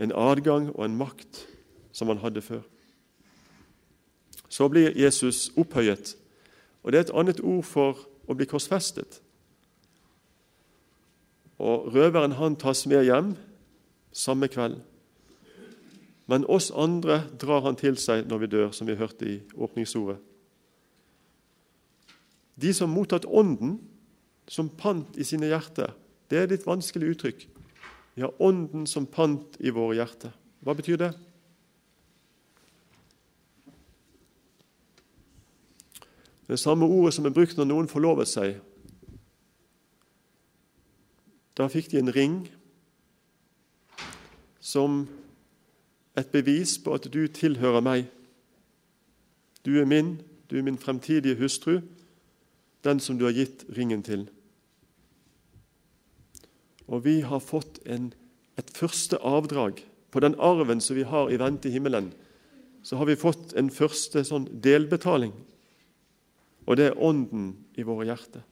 en 0.00 0.14
adgang 0.16 0.70
og 0.72 0.86
en 0.86 0.96
makt 0.96 1.42
som 1.92 2.08
han 2.08 2.22
hadde 2.22 2.40
før. 2.40 2.62
Så 4.48 4.70
blir 4.72 4.96
Jesus 4.96 5.50
opphøyet 5.56 6.16
Og 6.84 6.92
Det 6.92 6.98
er 6.98 7.04
et 7.06 7.16
annet 7.16 7.40
ord 7.40 7.64
for 7.64 8.00
å 8.28 8.34
bli 8.36 8.44
korsfestet. 8.44 9.22
Og 11.56 11.88
Røveren 11.94 12.36
han 12.36 12.58
tas 12.60 12.84
med 12.86 13.06
hjem 13.08 13.30
samme 14.12 14.50
kveld. 14.52 14.82
Men 16.28 16.44
oss 16.44 16.68
andre 16.76 17.22
drar 17.40 17.64
han 17.64 17.76
til 17.80 17.96
seg 17.96 18.28
når 18.28 18.42
vi 18.42 18.50
dør, 18.52 18.70
som 18.76 18.88
vi 18.88 18.98
hørte 19.00 19.28
i 19.28 19.38
åpningsordet. 19.56 20.20
De 22.60 22.72
som 22.74 22.90
mottatt 22.90 23.26
Ånden 23.26 23.78
som 24.48 24.68
pant 24.68 25.16
i 25.18 25.24
sine 25.26 25.48
hjerter, 25.50 25.94
det 26.30 26.38
er 26.38 26.46
et 26.46 26.54
litt 26.54 26.66
vanskelig 26.66 27.14
uttrykk. 27.14 27.46
Vi 28.14 28.22
har 28.22 28.42
Ånden 28.42 28.86
som 28.86 29.06
pant 29.06 29.56
i 29.58 29.72
våre 29.74 29.98
hjerter. 29.98 30.34
Hva 30.64 30.74
betyr 30.76 31.00
det? 31.00 31.12
Det 36.46 36.60
samme 36.60 36.84
ordet 36.84 37.14
som 37.16 37.26
er 37.26 37.32
brukt 37.34 37.56
når 37.56 37.68
noen 37.70 37.88
forlovet 37.88 38.28
seg. 38.28 38.58
Da 41.56 41.66
fikk 41.72 41.90
de 41.92 42.02
en 42.02 42.12
ring 42.12 42.36
som 44.60 45.04
et 46.18 46.30
bevis 46.32 46.76
på 46.82 46.94
at 46.94 47.08
du 47.12 47.26
tilhører 47.28 47.82
meg. 47.84 48.06
Du 49.64 49.78
er 49.80 49.88
min, 49.88 50.18
du 50.50 50.58
er 50.58 50.66
min 50.66 50.78
fremtidige 50.78 51.38
hustru, 51.40 51.80
den 52.84 53.00
som 53.00 53.18
du 53.18 53.24
har 53.26 53.36
gitt 53.36 53.64
ringen 53.76 54.04
til. 54.04 54.26
Og 56.86 57.04
vi 57.06 57.20
har 57.24 57.40
fått 57.40 57.80
en, 57.88 58.12
et 58.60 58.70
første 58.76 59.18
avdrag 59.24 59.80
på 60.12 60.22
den 60.22 60.36
arven 60.38 60.82
som 60.84 60.98
vi 60.98 61.06
har 61.08 61.32
i 61.32 61.40
vente 61.40 61.68
i 61.68 61.74
himmelen. 61.74 62.12
Så 62.84 63.00
har 63.00 63.08
vi 63.08 63.16
fått 63.16 63.54
en 63.56 63.72
første 63.72 64.22
sånn 64.28 64.46
delbetaling, 64.62 65.32
og 66.64 66.76
det 66.78 66.90
er 66.90 67.00
Ånden 67.00 67.54
i 67.76 67.84
våre 67.84 68.06
hjerter. 68.08 68.44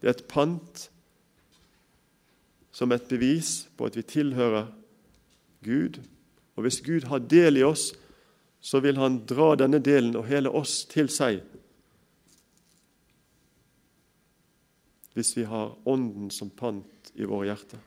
Det 0.00 0.06
er 0.06 0.14
et 0.14 0.28
pant 0.28 0.84
som 2.72 2.92
et 2.92 3.08
bevis 3.08 3.66
på 3.76 3.88
at 3.88 3.96
vi 3.98 4.04
tilhører 4.06 4.70
Gud. 5.64 5.98
Og 6.56 6.64
hvis 6.64 6.80
Gud 6.84 7.08
har 7.10 7.24
del 7.28 7.60
i 7.60 7.66
oss, 7.66 7.90
så 8.60 8.80
vil 8.80 8.96
Han 8.96 9.24
dra 9.26 9.54
denne 9.58 9.80
delen 9.82 10.16
og 10.16 10.28
hele 10.30 10.50
oss 10.50 10.84
til 10.88 11.10
seg. 11.12 11.42
Hvis 15.12 15.36
vi 15.36 15.44
har 15.44 15.74
Ånden 15.84 16.30
som 16.30 16.50
pant 16.50 17.12
i 17.14 17.26
våre 17.28 17.50
hjerter. 17.50 17.80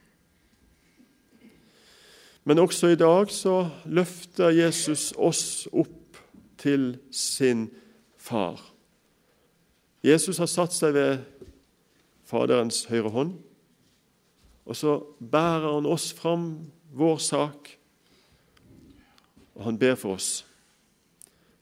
Men 2.45 2.61
også 2.61 2.91
i 2.93 2.99
dag 2.99 3.31
så 3.33 3.63
løfter 3.89 4.53
Jesus 4.53 5.09
oss 5.17 5.65
opp 5.73 6.19
til 6.61 6.97
sin 7.09 7.67
far. 8.21 8.61
Jesus 10.05 10.37
har 10.37 10.49
satt 10.49 10.75
seg 10.75 10.93
ved 10.93 11.23
Faderens 12.25 12.83
høyre 12.89 13.09
hånd, 13.13 13.33
og 14.65 14.77
så 14.77 14.99
bærer 15.17 15.71
han 15.73 15.89
oss 15.89 16.11
fram 16.13 16.47
vår 16.93 17.17
sak, 17.21 17.69
og 19.55 19.65
han 19.65 19.79
ber 19.81 19.97
for 19.97 20.17
oss. 20.19 20.45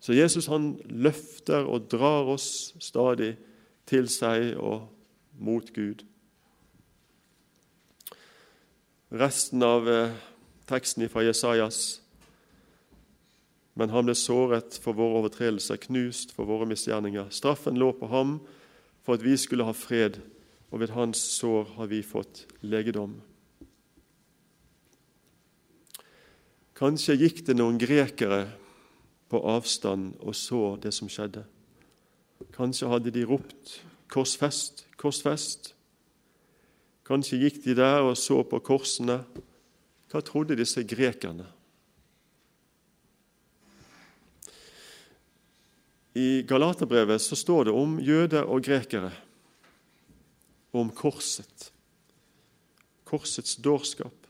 Så 0.03 0.15
Jesus 0.15 0.49
han 0.51 0.73
løfter 0.89 1.63
og 1.63 1.87
drar 1.91 2.27
oss 2.33 2.73
stadig 2.83 3.37
til 3.87 4.09
seg 4.11 4.57
og 4.59 4.89
mot 5.39 5.73
Gud. 5.73 6.05
Resten 9.13 9.63
av 9.63 9.89
eh, 9.89 10.15
teksten 10.69 11.09
fra 11.09 11.23
Jesajas 11.25 12.03
men 13.73 13.89
han 13.89 14.05
ble 14.05 14.13
såret 14.17 14.77
for 14.81 14.97
våre 14.97 15.23
overtredelser, 15.23 15.79
knust 15.87 16.33
for 16.35 16.49
våre 16.49 16.67
misgjerninger. 16.69 17.31
Straffen 17.33 17.79
lå 17.81 17.89
på 17.97 18.09
ham 18.11 18.37
for 19.03 19.17
at 19.17 19.25
vi 19.25 19.33
skulle 19.37 19.65
ha 19.65 19.73
fred, 19.73 20.19
og 20.69 20.81
ved 20.81 20.93
hans 20.93 21.21
sår 21.37 21.73
har 21.77 21.89
vi 21.89 22.01
fått 22.05 22.45
legedom. 22.61 23.19
Kanskje 26.77 27.17
gikk 27.17 27.43
det 27.47 27.57
noen 27.57 27.79
grekere 27.81 28.45
på 29.29 29.41
avstand 29.41 30.17
og 30.21 30.37
så 30.37 30.75
det 30.81 30.93
som 30.93 31.09
skjedde. 31.09 31.45
Kanskje 32.53 32.89
hadde 32.89 33.13
de 33.13 33.25
ropt 33.25 33.81
'Korsfest, 34.09 34.85
korsfest'. 35.03 35.73
Kanskje 37.03 37.41
gikk 37.41 37.59
de 37.65 37.75
der 37.75 38.05
og 38.07 38.15
så 38.17 38.39
på 38.47 38.61
korsene. 38.63 39.19
Hva 40.07 40.21
trodde 40.23 40.55
disse 40.55 40.85
grekerne? 40.87 41.49
I 46.13 46.43
Galaterbrevet 46.47 47.21
så 47.21 47.35
står 47.35 47.67
det 47.67 47.73
om 47.73 47.97
jøder 47.99 48.45
og 48.45 48.61
grekere, 48.63 49.09
og 50.71 50.81
om 50.85 50.91
korset, 50.93 51.71
korsets 53.09 53.55
dårskap. 53.55 54.27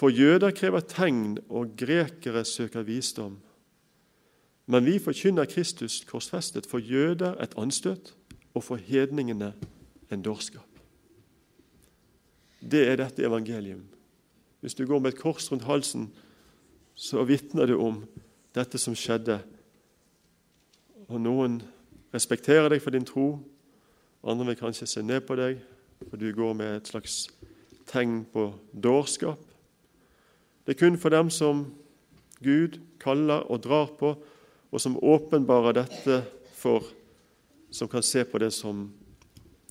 For 0.00 0.08
jøder 0.08 0.56
krever 0.56 0.80
tegn, 0.80 1.36
og 1.52 1.76
grekere 1.76 2.46
søker 2.48 2.86
visdom. 2.88 3.36
Men 4.66 4.86
vi 4.88 4.96
forkynner 5.02 5.44
Kristus 5.50 6.00
korsfestet 6.08 6.64
for 6.66 6.80
jøder 6.80 7.36
et 7.42 7.52
anstøt, 7.60 8.14
og 8.54 8.64
for 8.64 8.80
hedningene 8.80 9.52
en 10.10 10.22
dårskap. 10.22 10.66
Det 12.60 12.82
er 12.88 12.98
dette 13.00 13.24
evangelium. 13.24 13.86
Hvis 14.60 14.74
du 14.76 14.84
går 14.86 15.00
med 15.00 15.14
et 15.14 15.20
kors 15.20 15.48
rundt 15.52 15.64
halsen, 15.64 16.10
så 16.94 17.24
vitner 17.24 17.70
det 17.70 17.78
om 17.78 18.02
dette 18.54 18.78
som 18.78 18.96
skjedde 18.98 19.38
og 21.10 21.18
noen 21.18 21.58
respekterer 22.14 22.70
deg 22.70 22.82
for 22.82 22.94
din 22.94 23.06
tro, 23.06 23.40
andre 24.22 24.50
vil 24.50 24.58
kanskje 24.60 24.86
se 24.86 25.02
ned 25.02 25.24
på 25.26 25.36
deg, 25.38 25.58
for 26.06 26.20
du 26.20 26.28
går 26.34 26.54
med 26.54 26.76
et 26.76 26.90
slags 26.90 27.24
tegn 27.90 28.22
på 28.30 28.50
dårskap. 28.70 29.40
Det 30.64 30.76
er 30.76 30.80
kun 30.84 30.98
for 31.00 31.10
dem 31.10 31.32
som 31.34 31.64
Gud 32.44 32.78
kaller 33.02 33.42
og 33.50 33.62
drar 33.64 33.90
på, 33.98 34.12
og 34.70 34.82
som 34.82 34.98
åpenbarer 35.02 35.80
dette 35.80 36.20
for, 36.54 36.84
som 37.70 37.88
kan 37.88 38.02
se 38.02 38.24
på 38.24 38.38
det 38.38 38.50
som, 38.54 38.88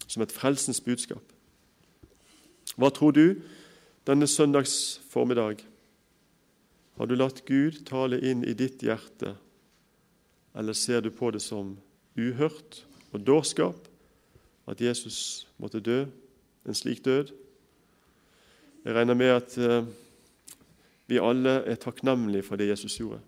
som 0.08 0.24
et 0.24 0.34
frelsens 0.34 0.82
budskap. 0.82 1.24
Hva 2.80 2.92
tror 2.96 3.12
du 3.12 3.42
denne 4.08 4.28
søndags 4.28 5.00
formiddag? 5.12 5.64
Har 6.98 7.08
du 7.08 7.16
latt 7.16 7.44
Gud 7.48 7.84
tale 7.88 8.20
inn 8.24 8.44
i 8.44 8.56
ditt 8.58 8.84
hjerte 8.84 9.36
eller 10.58 10.74
ser 10.74 11.02
du 11.02 11.12
på 11.14 11.30
det 11.32 11.42
som 11.44 11.78
uhørt 12.18 12.82
og 13.14 13.22
dårskap 13.24 13.88
at 14.70 14.82
Jesus 14.82 15.48
måtte 15.58 15.82
dø 15.84 16.04
en 16.68 16.76
slik 16.78 17.04
død? 17.06 17.32
Jeg 18.86 18.96
regner 18.96 19.18
med 19.18 19.34
at 19.36 19.58
eh, 19.58 19.86
vi 21.10 21.20
alle 21.20 21.60
er 21.68 21.80
takknemlige 21.82 22.46
for 22.48 22.60
det 22.60 22.70
Jesus 22.70 22.98
gjorde, 23.00 23.20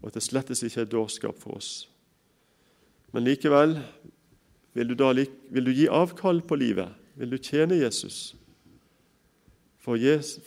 og 0.00 0.08
at 0.08 0.14
det 0.14 0.22
slettes 0.24 0.62
ikke 0.62 0.84
er 0.84 0.92
dårskap 0.92 1.38
for 1.40 1.58
oss. 1.58 1.88
Men 3.12 3.24
likevel, 3.24 3.78
vil 4.76 4.88
du, 4.88 4.94
da, 4.94 5.12
vil 5.50 5.64
du 5.64 5.72
gi 5.72 5.88
avkall 5.88 6.42
på 6.42 6.58
livet? 6.60 6.92
Vil 7.18 7.30
du 7.30 7.38
tjene 7.38 7.78
Jesus? 7.80 8.36
For 9.78 9.96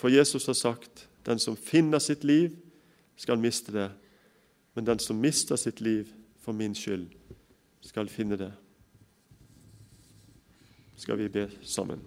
Jesus 0.09 0.45
har 0.45 0.53
sagt, 0.53 1.07
'Den 1.25 1.39
som 1.39 1.55
finner 1.55 1.99
sitt 1.99 2.23
liv, 2.23 2.57
skal 3.15 3.37
miste 3.37 3.71
det.' 3.71 3.91
men 4.73 4.85
den 4.85 4.99
som 4.99 5.21
mister 5.21 5.55
sitt 5.55 5.81
liv 5.81 6.13
for 6.39 6.53
min 6.53 6.75
skyld, 6.75 7.07
skal 7.81 8.09
finne 8.09 8.37
det. 8.37 8.51
Skal 10.95 11.17
vi 11.17 11.27
be 11.29 11.49
sammen? 11.61 11.99